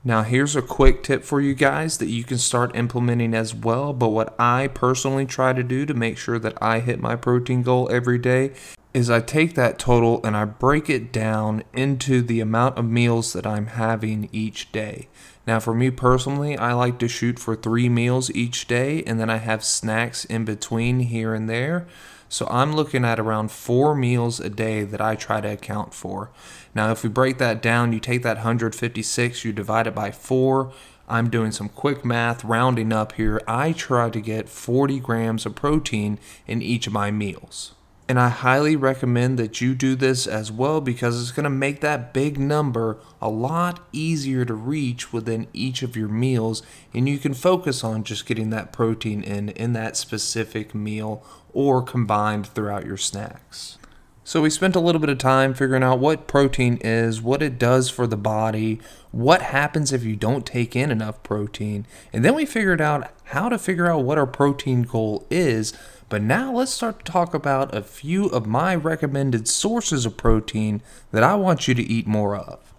Now, 0.06 0.22
here's 0.22 0.54
a 0.54 0.62
quick 0.62 1.02
tip 1.02 1.24
for 1.24 1.40
you 1.40 1.52
guys 1.52 1.98
that 1.98 2.06
you 2.06 2.22
can 2.22 2.38
start 2.38 2.76
implementing 2.76 3.34
as 3.34 3.52
well. 3.52 3.92
But 3.92 4.10
what 4.10 4.36
I 4.38 4.68
personally 4.68 5.26
try 5.26 5.52
to 5.52 5.64
do 5.64 5.84
to 5.84 5.94
make 5.94 6.16
sure 6.16 6.38
that 6.38 6.56
I 6.62 6.78
hit 6.78 7.00
my 7.00 7.16
protein 7.16 7.64
goal 7.64 7.88
every 7.90 8.16
day 8.16 8.52
is 8.94 9.10
I 9.10 9.18
take 9.18 9.56
that 9.56 9.80
total 9.80 10.24
and 10.24 10.36
I 10.36 10.44
break 10.44 10.88
it 10.88 11.10
down 11.10 11.64
into 11.72 12.22
the 12.22 12.38
amount 12.38 12.78
of 12.78 12.84
meals 12.84 13.32
that 13.32 13.48
I'm 13.48 13.66
having 13.66 14.28
each 14.30 14.70
day. 14.70 15.08
Now, 15.44 15.58
for 15.58 15.74
me 15.74 15.90
personally, 15.90 16.56
I 16.56 16.72
like 16.72 17.00
to 17.00 17.08
shoot 17.08 17.40
for 17.40 17.56
three 17.56 17.88
meals 17.88 18.30
each 18.30 18.68
day 18.68 19.02
and 19.08 19.18
then 19.18 19.28
I 19.28 19.38
have 19.38 19.64
snacks 19.64 20.24
in 20.24 20.44
between 20.44 21.00
here 21.00 21.34
and 21.34 21.50
there. 21.50 21.84
So 22.28 22.46
I'm 22.50 22.74
looking 22.74 23.04
at 23.04 23.20
around 23.20 23.50
four 23.50 23.94
meals 23.94 24.40
a 24.40 24.50
day 24.50 24.82
that 24.82 25.00
I 25.00 25.14
try 25.14 25.40
to 25.40 25.52
account 25.52 25.94
for. 25.94 26.30
Now, 26.74 26.90
if 26.90 27.02
we 27.02 27.08
break 27.08 27.38
that 27.38 27.62
down, 27.62 27.92
you 27.92 28.00
take 28.00 28.22
that 28.22 28.38
156, 28.38 29.44
you 29.44 29.52
divide 29.52 29.86
it 29.86 29.94
by 29.94 30.10
four. 30.10 30.72
I'm 31.08 31.30
doing 31.30 31.52
some 31.52 31.68
quick 31.68 32.04
math, 32.04 32.42
rounding 32.42 32.92
up 32.92 33.12
here. 33.12 33.40
I 33.46 33.72
try 33.72 34.10
to 34.10 34.20
get 34.20 34.48
40 34.48 34.98
grams 34.98 35.46
of 35.46 35.54
protein 35.54 36.18
in 36.48 36.62
each 36.62 36.88
of 36.88 36.92
my 36.92 37.12
meals. 37.12 37.75
And 38.08 38.20
I 38.20 38.28
highly 38.28 38.76
recommend 38.76 39.36
that 39.38 39.60
you 39.60 39.74
do 39.74 39.96
this 39.96 40.28
as 40.28 40.52
well 40.52 40.80
because 40.80 41.20
it's 41.20 41.32
going 41.32 41.44
to 41.44 41.50
make 41.50 41.80
that 41.80 42.14
big 42.14 42.38
number 42.38 42.98
a 43.20 43.28
lot 43.28 43.80
easier 43.92 44.44
to 44.44 44.54
reach 44.54 45.12
within 45.12 45.48
each 45.52 45.82
of 45.82 45.96
your 45.96 46.08
meals. 46.08 46.62
And 46.94 47.08
you 47.08 47.18
can 47.18 47.34
focus 47.34 47.82
on 47.82 48.04
just 48.04 48.26
getting 48.26 48.50
that 48.50 48.72
protein 48.72 49.22
in 49.22 49.48
in 49.48 49.72
that 49.72 49.96
specific 49.96 50.74
meal 50.74 51.24
or 51.52 51.82
combined 51.82 52.46
throughout 52.46 52.86
your 52.86 52.96
snacks. 52.96 53.78
So 54.22 54.42
we 54.42 54.50
spent 54.50 54.74
a 54.74 54.80
little 54.80 55.00
bit 55.00 55.08
of 55.08 55.18
time 55.18 55.54
figuring 55.54 55.84
out 55.84 56.00
what 56.00 56.26
protein 56.26 56.78
is, 56.78 57.22
what 57.22 57.42
it 57.42 57.60
does 57.60 57.88
for 57.88 58.08
the 58.08 58.16
body, 58.16 58.80
what 59.12 59.40
happens 59.40 59.92
if 59.92 60.02
you 60.02 60.16
don't 60.16 60.44
take 60.44 60.74
in 60.74 60.90
enough 60.90 61.22
protein, 61.22 61.86
and 62.12 62.24
then 62.24 62.34
we 62.34 62.44
figured 62.44 62.80
out 62.80 63.12
how 63.26 63.48
to 63.48 63.56
figure 63.56 63.86
out 63.86 64.02
what 64.02 64.18
our 64.18 64.26
protein 64.26 64.82
goal 64.82 65.24
is 65.30 65.72
but 66.08 66.22
now 66.22 66.52
let's 66.52 66.72
start 66.72 67.04
to 67.04 67.12
talk 67.12 67.34
about 67.34 67.74
a 67.74 67.82
few 67.82 68.26
of 68.26 68.46
my 68.46 68.74
recommended 68.74 69.48
sources 69.48 70.06
of 70.06 70.16
protein 70.16 70.80
that 71.10 71.22
I 71.24 71.34
want 71.34 71.66
you 71.66 71.74
to 71.74 71.82
eat 71.82 72.06
more 72.06 72.36
of. 72.36 72.72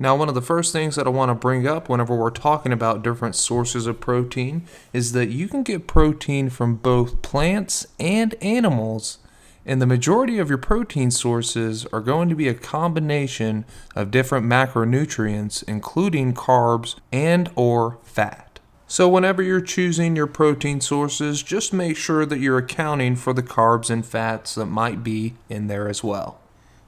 Now, 0.00 0.14
one 0.14 0.28
of 0.28 0.36
the 0.36 0.42
first 0.42 0.72
things 0.72 0.94
that 0.94 1.08
I 1.08 1.10
want 1.10 1.30
to 1.30 1.34
bring 1.34 1.66
up 1.66 1.88
whenever 1.88 2.14
we're 2.14 2.30
talking 2.30 2.72
about 2.72 3.02
different 3.02 3.34
sources 3.34 3.88
of 3.88 3.98
protein 3.98 4.62
is 4.92 5.10
that 5.10 5.30
you 5.30 5.48
can 5.48 5.64
get 5.64 5.88
protein 5.88 6.50
from 6.50 6.76
both 6.76 7.20
plants 7.20 7.84
and 7.98 8.36
animals, 8.40 9.18
and 9.66 9.82
the 9.82 9.86
majority 9.86 10.38
of 10.38 10.48
your 10.48 10.58
protein 10.58 11.10
sources 11.10 11.84
are 11.86 12.00
going 12.00 12.28
to 12.28 12.36
be 12.36 12.46
a 12.46 12.54
combination 12.54 13.64
of 13.96 14.12
different 14.12 14.46
macronutrients, 14.46 15.64
including 15.66 16.32
carbs 16.32 16.94
and 17.10 17.50
or 17.56 17.98
fat. 18.04 18.47
So 18.90 19.06
whenever 19.06 19.42
you're 19.42 19.60
choosing 19.60 20.16
your 20.16 20.26
protein 20.26 20.80
sources, 20.80 21.42
just 21.42 21.74
make 21.74 21.98
sure 21.98 22.24
that 22.24 22.40
you're 22.40 22.56
accounting 22.56 23.16
for 23.16 23.34
the 23.34 23.42
carbs 23.42 23.90
and 23.90 24.04
fats 24.04 24.54
that 24.54 24.64
might 24.64 25.04
be 25.04 25.34
in 25.50 25.66
there 25.66 25.90
as 25.90 26.02
well. 26.02 26.40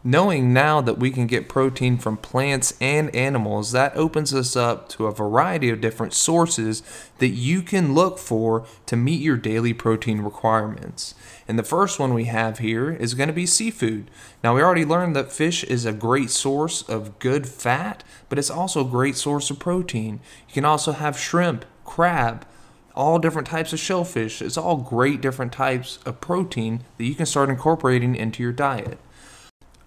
Knowing 0.03 0.51
now 0.51 0.81
that 0.81 0.97
we 0.97 1.11
can 1.11 1.27
get 1.27 1.47
protein 1.47 1.99
from 1.99 2.17
plants 2.17 2.73
and 2.81 3.15
animals, 3.15 3.73
that 3.73 3.95
opens 3.95 4.33
us 4.33 4.57
up 4.57 4.89
to 4.89 5.05
a 5.05 5.13
variety 5.13 5.69
of 5.69 5.83
different 5.83 6.15
sources 6.15 6.83
that 7.19 7.29
you 7.29 7.61
can 7.61 7.93
look 7.93 8.17
for 8.19 8.65
to 8.87 8.97
meet 8.97 9.21
your 9.21 9.37
daily 9.37 9.75
protein 9.75 10.23
requirements. 10.23 11.15
And 11.47 11.59
the 11.59 11.63
first 11.63 11.99
one 11.99 12.15
we 12.15 12.25
have 12.25 12.61
here 12.61 12.91
is 12.91 13.13
going 13.13 13.29
to 13.29 13.35
be 13.35 13.45
seafood. 13.45 14.11
Now, 14.43 14.55
we 14.55 14.63
already 14.63 14.87
learned 14.87 15.15
that 15.17 15.33
fish 15.33 15.65
is 15.65 15.85
a 15.85 15.93
great 15.93 16.31
source 16.31 16.81
of 16.81 17.19
good 17.19 17.47
fat, 17.47 18.03
but 18.31 18.39
it's 18.39 18.51
also 18.51 18.81
a 18.81 18.91
great 18.91 19.17
source 19.17 19.51
of 19.51 19.59
protein. 19.59 20.21
You 20.49 20.55
can 20.55 20.65
also 20.65 20.93
have 20.93 21.19
shrimp, 21.19 21.67
crab, 21.91 22.47
all 22.95 23.19
different 23.19 23.49
types 23.49 23.73
of 23.73 23.81
shellfish. 23.81 24.41
It's 24.41 24.57
all 24.57 24.77
great 24.77 25.21
different 25.21 25.53
types 25.53 25.99
of 26.07 26.21
protein 26.21 26.85
that 26.97 27.05
you 27.05 27.17
can 27.17 27.27
start 27.27 27.51
incorporating 27.51 28.15
into 28.15 28.45
your 28.45 28.53
diet. 28.53 28.99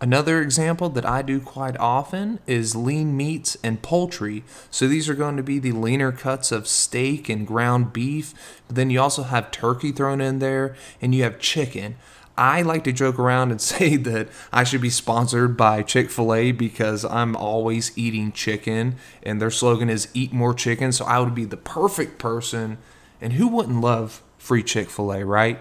Another 0.01 0.41
example 0.41 0.89
that 0.89 1.05
I 1.05 1.21
do 1.21 1.39
quite 1.39 1.77
often 1.77 2.39
is 2.45 2.75
lean 2.75 3.15
meats 3.15 3.55
and 3.63 3.81
poultry. 3.81 4.43
So 4.69 4.89
these 4.89 5.07
are 5.07 5.13
going 5.13 5.37
to 5.37 5.43
be 5.43 5.59
the 5.59 5.71
leaner 5.71 6.11
cuts 6.11 6.51
of 6.51 6.67
steak 6.67 7.29
and 7.29 7.47
ground 7.47 7.93
beef. 7.93 8.33
But 8.67 8.75
then 8.75 8.89
you 8.89 8.99
also 8.99 9.23
have 9.23 9.49
turkey 9.49 9.93
thrown 9.93 10.19
in 10.19 10.39
there 10.39 10.75
and 11.01 11.15
you 11.15 11.23
have 11.23 11.39
chicken. 11.39 11.95
I 12.37 12.61
like 12.61 12.83
to 12.85 12.91
joke 12.91 13.19
around 13.19 13.51
and 13.51 13.61
say 13.73 13.95
that 13.97 14.29
I 14.51 14.63
should 14.63 14.81
be 14.81 14.89
sponsored 14.89 15.55
by 15.57 15.83
Chick 15.83 16.09
fil 16.09 16.33
A 16.33 16.51
because 16.51 17.05
I'm 17.05 17.35
always 17.35 17.97
eating 17.97 18.31
chicken 18.31 18.95
and 19.21 19.41
their 19.41 19.51
slogan 19.51 19.89
is 19.89 20.07
eat 20.13 20.33
more 20.33 20.53
chicken. 20.53 20.91
So 20.91 21.05
I 21.05 21.19
would 21.19 21.35
be 21.35 21.45
the 21.45 21.57
perfect 21.57 22.17
person. 22.17 22.77
And 23.21 23.33
who 23.33 23.47
wouldn't 23.47 23.81
love 23.81 24.21
free 24.37 24.63
Chick 24.63 24.89
fil 24.89 25.13
A, 25.13 25.23
right? 25.23 25.59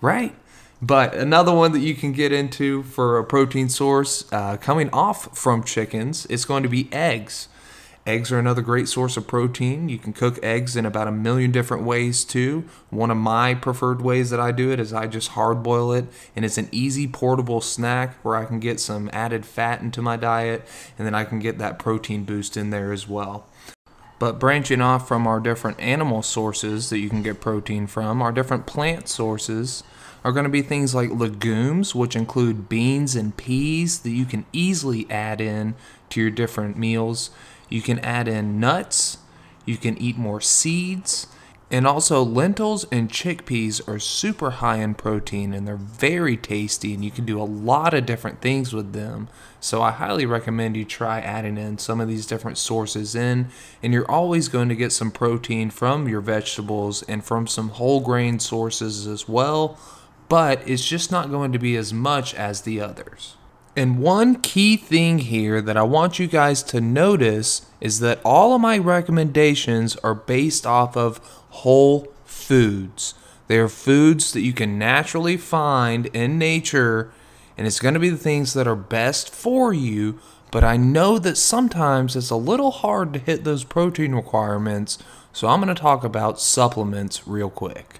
Right? 0.00 0.34
But 0.82 1.14
another 1.14 1.52
one 1.52 1.72
that 1.72 1.80
you 1.80 1.94
can 1.94 2.12
get 2.12 2.32
into 2.32 2.82
for 2.84 3.18
a 3.18 3.24
protein 3.24 3.68
source 3.68 4.30
uh, 4.32 4.56
coming 4.56 4.88
off 4.90 5.36
from 5.36 5.62
chickens 5.62 6.24
is 6.26 6.46
going 6.46 6.62
to 6.62 6.68
be 6.70 6.88
eggs. 6.90 7.48
Eggs 8.06 8.32
are 8.32 8.38
another 8.38 8.62
great 8.62 8.88
source 8.88 9.18
of 9.18 9.26
protein. 9.26 9.90
You 9.90 9.98
can 9.98 10.14
cook 10.14 10.38
eggs 10.42 10.74
in 10.74 10.86
about 10.86 11.06
a 11.06 11.12
million 11.12 11.52
different 11.52 11.84
ways 11.84 12.24
too. 12.24 12.64
One 12.88 13.10
of 13.10 13.18
my 13.18 13.54
preferred 13.54 14.00
ways 14.00 14.30
that 14.30 14.40
I 14.40 14.52
do 14.52 14.72
it 14.72 14.80
is 14.80 14.92
I 14.92 15.06
just 15.06 15.28
hard 15.28 15.62
boil 15.62 15.92
it, 15.92 16.06
and 16.34 16.44
it's 16.44 16.56
an 16.56 16.70
easy 16.72 17.06
portable 17.06 17.60
snack 17.60 18.16
where 18.24 18.36
I 18.36 18.46
can 18.46 18.58
get 18.58 18.80
some 18.80 19.10
added 19.12 19.44
fat 19.44 19.82
into 19.82 20.00
my 20.00 20.16
diet, 20.16 20.66
and 20.96 21.06
then 21.06 21.14
I 21.14 21.24
can 21.24 21.40
get 21.40 21.58
that 21.58 21.78
protein 21.78 22.24
boost 22.24 22.56
in 22.56 22.70
there 22.70 22.90
as 22.90 23.06
well. 23.06 23.46
But 24.18 24.38
branching 24.38 24.80
off 24.80 25.06
from 25.06 25.26
our 25.26 25.40
different 25.40 25.78
animal 25.78 26.22
sources 26.22 26.90
that 26.90 26.98
you 26.98 27.10
can 27.10 27.22
get 27.22 27.40
protein 27.40 27.86
from, 27.86 28.22
our 28.22 28.32
different 28.32 28.66
plant 28.66 29.08
sources 29.08 29.82
are 30.24 30.32
going 30.32 30.44
to 30.44 30.50
be 30.50 30.62
things 30.62 30.94
like 30.94 31.10
legumes, 31.10 31.94
which 31.94 32.16
include 32.16 32.68
beans 32.68 33.14
and 33.14 33.36
peas 33.36 34.00
that 34.00 34.10
you 34.10 34.24
can 34.24 34.44
easily 34.52 35.10
add 35.10 35.40
in 35.40 35.74
to 36.10 36.20
your 36.20 36.30
different 36.30 36.76
meals. 36.76 37.30
You 37.70 37.80
can 37.80 37.98
add 38.00 38.28
in 38.28 38.60
nuts, 38.60 39.18
you 39.64 39.78
can 39.78 39.96
eat 39.96 40.18
more 40.18 40.40
seeds, 40.40 41.28
and 41.70 41.86
also 41.86 42.24
lentils 42.24 42.84
and 42.90 43.08
chickpeas 43.08 43.86
are 43.86 44.00
super 44.00 44.50
high 44.50 44.78
in 44.78 44.94
protein 44.94 45.54
and 45.54 45.68
they're 45.68 45.76
very 45.76 46.36
tasty 46.36 46.92
and 46.92 47.04
you 47.04 47.12
can 47.12 47.24
do 47.24 47.40
a 47.40 47.44
lot 47.44 47.94
of 47.94 48.06
different 48.06 48.40
things 48.40 48.72
with 48.72 48.92
them. 48.92 49.28
So 49.60 49.80
I 49.80 49.92
highly 49.92 50.26
recommend 50.26 50.76
you 50.76 50.84
try 50.84 51.20
adding 51.20 51.56
in 51.56 51.78
some 51.78 52.00
of 52.00 52.08
these 52.08 52.26
different 52.26 52.58
sources 52.58 53.14
in 53.14 53.50
and 53.82 53.92
you're 53.92 54.10
always 54.10 54.48
going 54.48 54.68
to 54.68 54.74
get 54.74 54.90
some 54.90 55.12
protein 55.12 55.70
from 55.70 56.08
your 56.08 56.20
vegetables 56.20 57.02
and 57.04 57.24
from 57.24 57.46
some 57.46 57.68
whole 57.68 58.00
grain 58.00 58.40
sources 58.40 59.06
as 59.06 59.28
well, 59.28 59.78
but 60.28 60.68
it's 60.68 60.86
just 60.86 61.12
not 61.12 61.30
going 61.30 61.52
to 61.52 61.58
be 61.58 61.76
as 61.76 61.92
much 61.92 62.34
as 62.34 62.62
the 62.62 62.80
others. 62.80 63.36
And 63.76 64.00
one 64.00 64.36
key 64.36 64.76
thing 64.76 65.20
here 65.20 65.62
that 65.62 65.76
I 65.76 65.82
want 65.82 66.18
you 66.18 66.26
guys 66.26 66.62
to 66.64 66.80
notice 66.80 67.66
is 67.80 68.00
that 68.00 68.20
all 68.24 68.54
of 68.54 68.60
my 68.60 68.76
recommendations 68.78 69.96
are 69.96 70.14
based 70.14 70.66
off 70.66 70.96
of 70.96 71.18
whole 71.50 72.12
foods. 72.24 73.14
They 73.46 73.58
are 73.58 73.68
foods 73.68 74.32
that 74.32 74.42
you 74.42 74.52
can 74.52 74.78
naturally 74.78 75.36
find 75.36 76.06
in 76.06 76.38
nature, 76.38 77.12
and 77.56 77.66
it's 77.66 77.80
going 77.80 77.94
to 77.94 78.00
be 78.00 78.10
the 78.10 78.16
things 78.16 78.54
that 78.54 78.66
are 78.66 78.76
best 78.76 79.32
for 79.32 79.72
you. 79.72 80.18
But 80.50 80.64
I 80.64 80.76
know 80.76 81.18
that 81.20 81.36
sometimes 81.36 82.16
it's 82.16 82.30
a 82.30 82.36
little 82.36 82.72
hard 82.72 83.12
to 83.12 83.20
hit 83.20 83.44
those 83.44 83.62
protein 83.62 84.14
requirements, 84.14 84.98
so 85.32 85.46
I'm 85.46 85.60
going 85.60 85.74
to 85.74 85.80
talk 85.80 86.02
about 86.02 86.40
supplements 86.40 87.26
real 87.26 87.50
quick. 87.50 87.99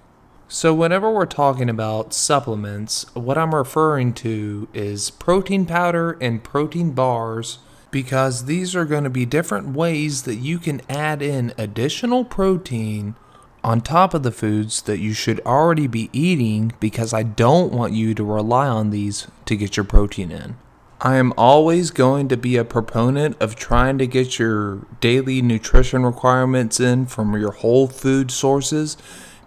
So, 0.52 0.74
whenever 0.74 1.08
we're 1.08 1.26
talking 1.26 1.70
about 1.70 2.12
supplements, 2.12 3.06
what 3.14 3.38
I'm 3.38 3.54
referring 3.54 4.12
to 4.14 4.66
is 4.74 5.08
protein 5.08 5.64
powder 5.64 6.18
and 6.20 6.42
protein 6.42 6.90
bars 6.90 7.60
because 7.92 8.46
these 8.46 8.74
are 8.74 8.84
going 8.84 9.04
to 9.04 9.10
be 9.10 9.24
different 9.24 9.76
ways 9.76 10.24
that 10.24 10.34
you 10.34 10.58
can 10.58 10.80
add 10.88 11.22
in 11.22 11.54
additional 11.56 12.24
protein 12.24 13.14
on 13.62 13.80
top 13.80 14.12
of 14.12 14.24
the 14.24 14.32
foods 14.32 14.82
that 14.82 14.98
you 14.98 15.12
should 15.12 15.38
already 15.46 15.86
be 15.86 16.10
eating 16.12 16.72
because 16.80 17.14
I 17.14 17.22
don't 17.22 17.72
want 17.72 17.92
you 17.92 18.12
to 18.14 18.24
rely 18.24 18.66
on 18.66 18.90
these 18.90 19.28
to 19.44 19.56
get 19.56 19.76
your 19.76 19.84
protein 19.84 20.32
in. 20.32 20.56
I 21.00 21.14
am 21.14 21.32
always 21.36 21.92
going 21.92 22.26
to 22.26 22.36
be 22.36 22.56
a 22.56 22.64
proponent 22.64 23.40
of 23.40 23.54
trying 23.54 23.98
to 23.98 24.06
get 24.08 24.40
your 24.40 24.80
daily 25.00 25.42
nutrition 25.42 26.04
requirements 26.04 26.80
in 26.80 27.06
from 27.06 27.38
your 27.40 27.52
whole 27.52 27.86
food 27.86 28.32
sources 28.32 28.96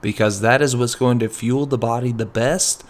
because 0.04 0.42
that 0.42 0.62
is 0.62 0.76
what's 0.76 0.94
going 0.94 1.18
to 1.18 1.30
fuel 1.30 1.66
the 1.66 1.80
body 1.80 2.12
the 2.12 2.28
best. 2.28 2.84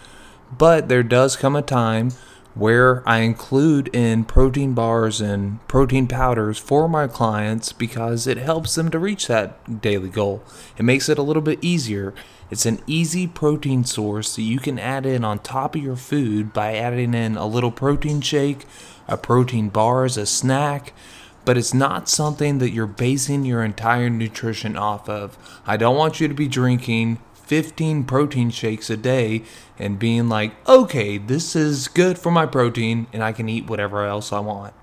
But 0.56 0.88
there 0.88 1.02
does 1.02 1.36
come 1.36 1.56
a 1.56 1.62
time 1.62 2.10
where 2.54 3.08
I 3.08 3.18
include 3.18 3.88
in 3.94 4.24
protein 4.24 4.74
bars 4.74 5.20
and 5.20 5.66
protein 5.66 6.06
powders 6.06 6.58
for 6.58 6.88
my 6.88 7.08
clients 7.08 7.72
because 7.72 8.26
it 8.26 8.36
helps 8.36 8.74
them 8.74 8.90
to 8.90 8.98
reach 8.98 9.26
that 9.26 9.80
daily 9.80 10.08
goal. 10.08 10.42
It 10.76 10.84
makes 10.84 11.08
it 11.08 11.18
a 11.18 11.22
little 11.22 11.42
bit 11.42 11.58
easier. 11.62 12.14
It's 12.50 12.66
an 12.66 12.80
easy 12.86 13.26
protein 13.26 13.84
source 13.84 14.36
that 14.36 14.42
you 14.42 14.58
can 14.58 14.78
add 14.78 15.06
in 15.06 15.24
on 15.24 15.38
top 15.40 15.74
of 15.74 15.82
your 15.82 15.96
food 15.96 16.52
by 16.52 16.76
adding 16.76 17.14
in 17.14 17.36
a 17.36 17.46
little 17.46 17.72
protein 17.72 18.20
shake, 18.20 18.66
a 19.08 19.16
protein 19.16 19.68
bar 19.68 20.04
as 20.04 20.16
a 20.16 20.26
snack, 20.26 20.92
but 21.44 21.56
it's 21.56 21.74
not 21.74 22.08
something 22.08 22.58
that 22.58 22.70
you're 22.70 22.86
basing 22.86 23.44
your 23.44 23.62
entire 23.62 24.10
nutrition 24.10 24.76
off 24.76 25.08
of. 25.08 25.38
I 25.66 25.76
don't 25.76 25.96
want 25.96 26.20
you 26.20 26.28
to 26.28 26.34
be 26.34 26.48
drinking 26.48 27.18
15 27.34 28.04
protein 28.04 28.50
shakes 28.50 28.88
a 28.88 28.96
day 28.96 29.42
and 29.78 29.98
being 29.98 30.28
like, 30.28 30.52
okay, 30.66 31.18
this 31.18 31.54
is 31.54 31.88
good 31.88 32.18
for 32.18 32.30
my 32.30 32.46
protein 32.46 33.06
and 33.12 33.22
I 33.22 33.32
can 33.32 33.48
eat 33.48 33.68
whatever 33.68 34.04
else 34.04 34.32
I 34.32 34.40
want. 34.40 34.74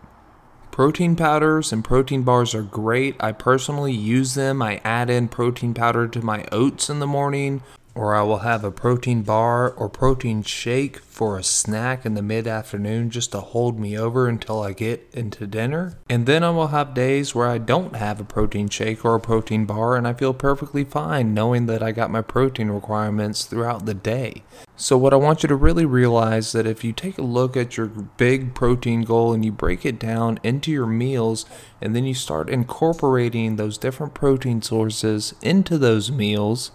Protein 0.70 1.16
powders 1.16 1.74
and 1.74 1.84
protein 1.84 2.24
bars 2.24 2.56
are 2.56 2.62
great. 2.62 3.16
I 3.20 3.34
personally 3.34 3.92
use 3.92 4.36
them. 4.36 4.62
I 4.62 4.80
add 4.86 5.10
in 5.10 5.28
protein 5.28 5.74
powder 5.74 6.08
to 6.08 6.22
my 6.22 6.46
oats 6.52 6.90
in 6.90 7.00
the 7.00 7.08
morning 7.08 7.62
or 7.94 8.16
I 8.16 8.24
will 8.24 8.40
have 8.40 8.64
a 8.64 8.72
protein 8.72 9.22
bar 9.22 9.72
or 9.72 9.90
protein 9.90 10.44
shake 10.44 11.00
for 11.00 11.38
a 11.38 11.44
snack 11.44 12.06
in 12.06 12.14
the 12.14 12.22
mid 12.22 12.48
afternoon 12.48 13.10
just 13.10 13.32
to 13.34 13.42
hold 13.42 13.80
me 13.80 13.98
over 13.98 14.28
until 14.28 14.62
I 14.62 14.74
get 14.74 15.10
into 15.14 15.46
dinner. 15.46 15.98
And 16.10 16.26
then 16.26 16.44
I 16.44 16.52
will 16.52 16.68
have 16.68 16.94
days 16.94 17.36
where 17.36 17.48
I 17.48 17.58
don't 17.58 17.96
have 17.96 18.20
a 18.20 18.24
protein 18.24 18.70
shake 18.70 19.04
or 19.04 19.16
a 19.16 19.20
protein 19.20 19.66
bar 19.66 19.96
and 19.96 20.08
I 20.08 20.14
feel 20.14 20.34
perfectly 20.34 20.84
fine 20.84 21.34
knowing 21.34 21.66
that 21.66 21.84
I 21.84 21.92
got 21.92 22.10
my 22.10 22.22
protein 22.22 22.70
requirements 22.70 23.46
throughout 23.46 23.86
the 23.86 23.94
day. 23.94 24.44
So 24.78 24.98
what 24.98 25.14
I 25.14 25.18
want 25.18 25.44
you 25.44 25.50
to 25.50 25.56
really 25.56 25.86
realize 25.86 26.54
that 26.54 26.66
if 26.66 26.84
you 26.84 26.94
take 26.94 27.18
a 27.18 27.24
look 27.24 27.56
at 27.56 27.78
your 27.78 27.86
big 27.86 28.56
protein 28.56 29.04
goal 29.04 29.34
and 29.34 29.46
you 29.46 29.52
break 29.52 29.86
it 29.86 30.00
down 30.00 30.40
into 30.44 30.72
your 30.72 30.88
meals 30.88 31.46
and 31.80 31.96
then 31.96 32.06
you 32.06 32.16
start 32.16 32.50
incorporating 32.50 33.58
those 33.58 33.78
different 33.78 34.14
protein 34.14 34.62
sources 34.62 35.36
into 35.42 35.78
those 35.78 36.12
meals, 36.12 36.72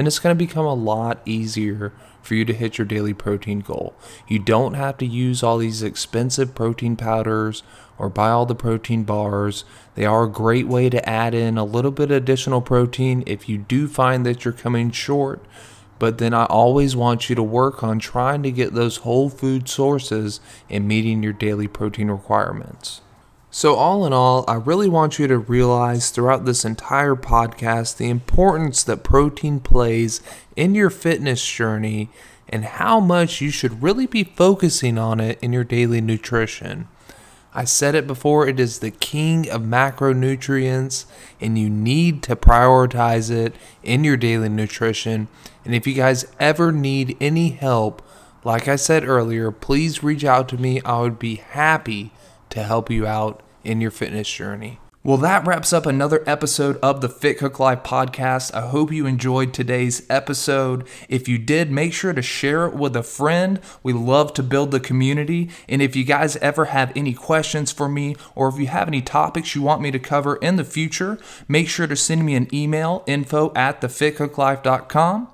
then 0.00 0.06
it's 0.06 0.18
going 0.18 0.34
to 0.34 0.46
become 0.46 0.64
a 0.64 0.72
lot 0.72 1.20
easier 1.26 1.92
for 2.22 2.34
you 2.34 2.46
to 2.46 2.54
hit 2.54 2.78
your 2.78 2.86
daily 2.86 3.12
protein 3.12 3.60
goal. 3.60 3.94
You 4.26 4.38
don't 4.38 4.72
have 4.72 4.96
to 4.96 5.04
use 5.04 5.42
all 5.42 5.58
these 5.58 5.82
expensive 5.82 6.54
protein 6.54 6.96
powders 6.96 7.62
or 7.98 8.08
buy 8.08 8.30
all 8.30 8.46
the 8.46 8.54
protein 8.54 9.04
bars. 9.04 9.66
They 9.96 10.06
are 10.06 10.24
a 10.24 10.30
great 10.30 10.66
way 10.66 10.88
to 10.88 11.06
add 11.06 11.34
in 11.34 11.58
a 11.58 11.64
little 11.64 11.90
bit 11.90 12.10
of 12.10 12.16
additional 12.16 12.62
protein 12.62 13.22
if 13.26 13.46
you 13.46 13.58
do 13.58 13.86
find 13.86 14.24
that 14.24 14.42
you're 14.42 14.54
coming 14.54 14.90
short. 14.90 15.44
But 15.98 16.16
then 16.16 16.32
I 16.32 16.46
always 16.46 16.96
want 16.96 17.28
you 17.28 17.36
to 17.36 17.42
work 17.42 17.82
on 17.82 17.98
trying 17.98 18.42
to 18.44 18.50
get 18.50 18.72
those 18.72 18.96
whole 18.98 19.28
food 19.28 19.68
sources 19.68 20.40
and 20.70 20.88
meeting 20.88 21.22
your 21.22 21.34
daily 21.34 21.68
protein 21.68 22.10
requirements. 22.10 23.02
So, 23.52 23.74
all 23.74 24.06
in 24.06 24.12
all, 24.12 24.44
I 24.46 24.54
really 24.54 24.88
want 24.88 25.18
you 25.18 25.26
to 25.26 25.36
realize 25.36 26.10
throughout 26.10 26.44
this 26.44 26.64
entire 26.64 27.16
podcast 27.16 27.96
the 27.96 28.08
importance 28.08 28.84
that 28.84 29.02
protein 29.02 29.58
plays 29.58 30.20
in 30.54 30.76
your 30.76 30.88
fitness 30.88 31.44
journey 31.44 32.10
and 32.48 32.64
how 32.64 33.00
much 33.00 33.40
you 33.40 33.50
should 33.50 33.82
really 33.82 34.06
be 34.06 34.22
focusing 34.22 34.98
on 34.98 35.18
it 35.18 35.36
in 35.42 35.52
your 35.52 35.64
daily 35.64 36.00
nutrition. 36.00 36.86
I 37.52 37.64
said 37.64 37.96
it 37.96 38.06
before, 38.06 38.46
it 38.46 38.60
is 38.60 38.78
the 38.78 38.92
king 38.92 39.50
of 39.50 39.62
macronutrients, 39.62 41.06
and 41.40 41.58
you 41.58 41.68
need 41.68 42.22
to 42.24 42.36
prioritize 42.36 43.32
it 43.32 43.56
in 43.82 44.04
your 44.04 44.16
daily 44.16 44.48
nutrition. 44.48 45.26
And 45.64 45.74
if 45.74 45.88
you 45.88 45.94
guys 45.94 46.24
ever 46.38 46.70
need 46.70 47.16
any 47.20 47.48
help, 47.50 48.00
like 48.44 48.68
I 48.68 48.76
said 48.76 49.02
earlier, 49.02 49.50
please 49.50 50.04
reach 50.04 50.24
out 50.24 50.48
to 50.50 50.56
me. 50.56 50.80
I 50.82 51.00
would 51.00 51.18
be 51.18 51.34
happy 51.34 52.12
to 52.50 52.62
help 52.62 52.90
you 52.90 53.06
out 53.06 53.42
in 53.64 53.80
your 53.80 53.90
fitness 53.90 54.30
journey. 54.30 54.78
Well, 55.02 55.16
that 55.16 55.46
wraps 55.46 55.72
up 55.72 55.86
another 55.86 56.22
episode 56.26 56.78
of 56.82 57.00
the 57.00 57.08
Fit 57.08 57.38
Cook 57.38 57.58
Life 57.58 57.82
podcast. 57.82 58.52
I 58.52 58.68
hope 58.68 58.92
you 58.92 59.06
enjoyed 59.06 59.54
today's 59.54 60.02
episode. 60.10 60.86
If 61.08 61.26
you 61.26 61.38
did, 61.38 61.70
make 61.70 61.94
sure 61.94 62.12
to 62.12 62.20
share 62.20 62.66
it 62.66 62.74
with 62.74 62.94
a 62.94 63.02
friend. 63.02 63.60
We 63.82 63.94
love 63.94 64.34
to 64.34 64.42
build 64.42 64.72
the 64.72 64.78
community. 64.78 65.48
And 65.70 65.80
if 65.80 65.96
you 65.96 66.04
guys 66.04 66.36
ever 66.36 66.66
have 66.66 66.92
any 66.94 67.14
questions 67.14 67.72
for 67.72 67.88
me, 67.88 68.14
or 68.34 68.48
if 68.48 68.58
you 68.58 68.66
have 68.66 68.88
any 68.88 69.00
topics 69.00 69.54
you 69.54 69.62
want 69.62 69.80
me 69.80 69.90
to 69.90 69.98
cover 69.98 70.36
in 70.36 70.56
the 70.56 70.64
future, 70.64 71.18
make 71.48 71.70
sure 71.70 71.86
to 71.86 71.96
send 71.96 72.26
me 72.26 72.34
an 72.34 72.54
email 72.54 73.02
info 73.06 73.54
at 73.56 73.80
thefitcooklife.com. 73.80 75.28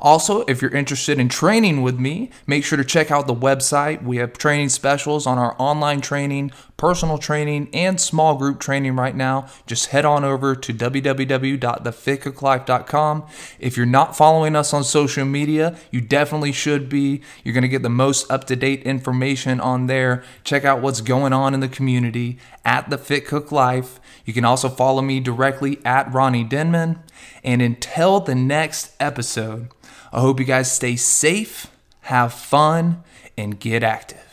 Also, 0.00 0.40
if 0.46 0.60
you're 0.60 0.74
interested 0.74 1.20
in 1.20 1.28
training 1.28 1.82
with 1.82 1.98
me, 1.98 2.30
make 2.46 2.64
sure 2.64 2.76
to 2.76 2.84
check 2.84 3.12
out 3.12 3.28
the 3.28 3.34
website. 3.34 4.02
We 4.02 4.16
have 4.16 4.32
training 4.32 4.70
specials 4.70 5.28
on 5.28 5.38
our 5.38 5.54
online 5.60 6.00
training, 6.00 6.50
personal 6.76 7.18
training, 7.18 7.68
and 7.72 8.00
small 8.00 8.34
group 8.36 8.58
training 8.58 8.96
right 8.96 9.11
now. 9.14 9.46
Just 9.66 9.86
head 9.86 10.04
on 10.04 10.24
over 10.24 10.54
to 10.54 10.74
www.thefitcooklife.com. 10.74 13.26
If 13.58 13.76
you're 13.76 13.86
not 13.86 14.16
following 14.16 14.56
us 14.56 14.72
on 14.72 14.84
social 14.84 15.24
media, 15.24 15.76
you 15.90 16.00
definitely 16.00 16.52
should 16.52 16.88
be. 16.88 17.22
You're 17.44 17.54
going 17.54 17.62
to 17.62 17.68
get 17.68 17.82
the 17.82 17.88
most 17.88 18.30
up 18.30 18.44
to 18.44 18.56
date 18.56 18.82
information 18.82 19.60
on 19.60 19.86
there. 19.86 20.24
Check 20.44 20.64
out 20.64 20.80
what's 20.80 21.00
going 21.00 21.32
on 21.32 21.54
in 21.54 21.60
the 21.60 21.68
community 21.68 22.38
at 22.64 22.90
the 22.90 22.98
Fit 22.98 23.26
Cook 23.26 23.52
Life. 23.52 24.00
You 24.24 24.32
can 24.32 24.44
also 24.44 24.68
follow 24.68 25.02
me 25.02 25.20
directly 25.20 25.78
at 25.84 26.12
Ronnie 26.12 26.44
Denman. 26.44 27.00
And 27.42 27.60
until 27.60 28.20
the 28.20 28.34
next 28.34 28.92
episode, 29.00 29.68
I 30.12 30.20
hope 30.20 30.38
you 30.38 30.46
guys 30.46 30.70
stay 30.70 30.96
safe, 30.96 31.68
have 32.02 32.32
fun, 32.32 33.02
and 33.36 33.58
get 33.58 33.82
active. 33.82 34.31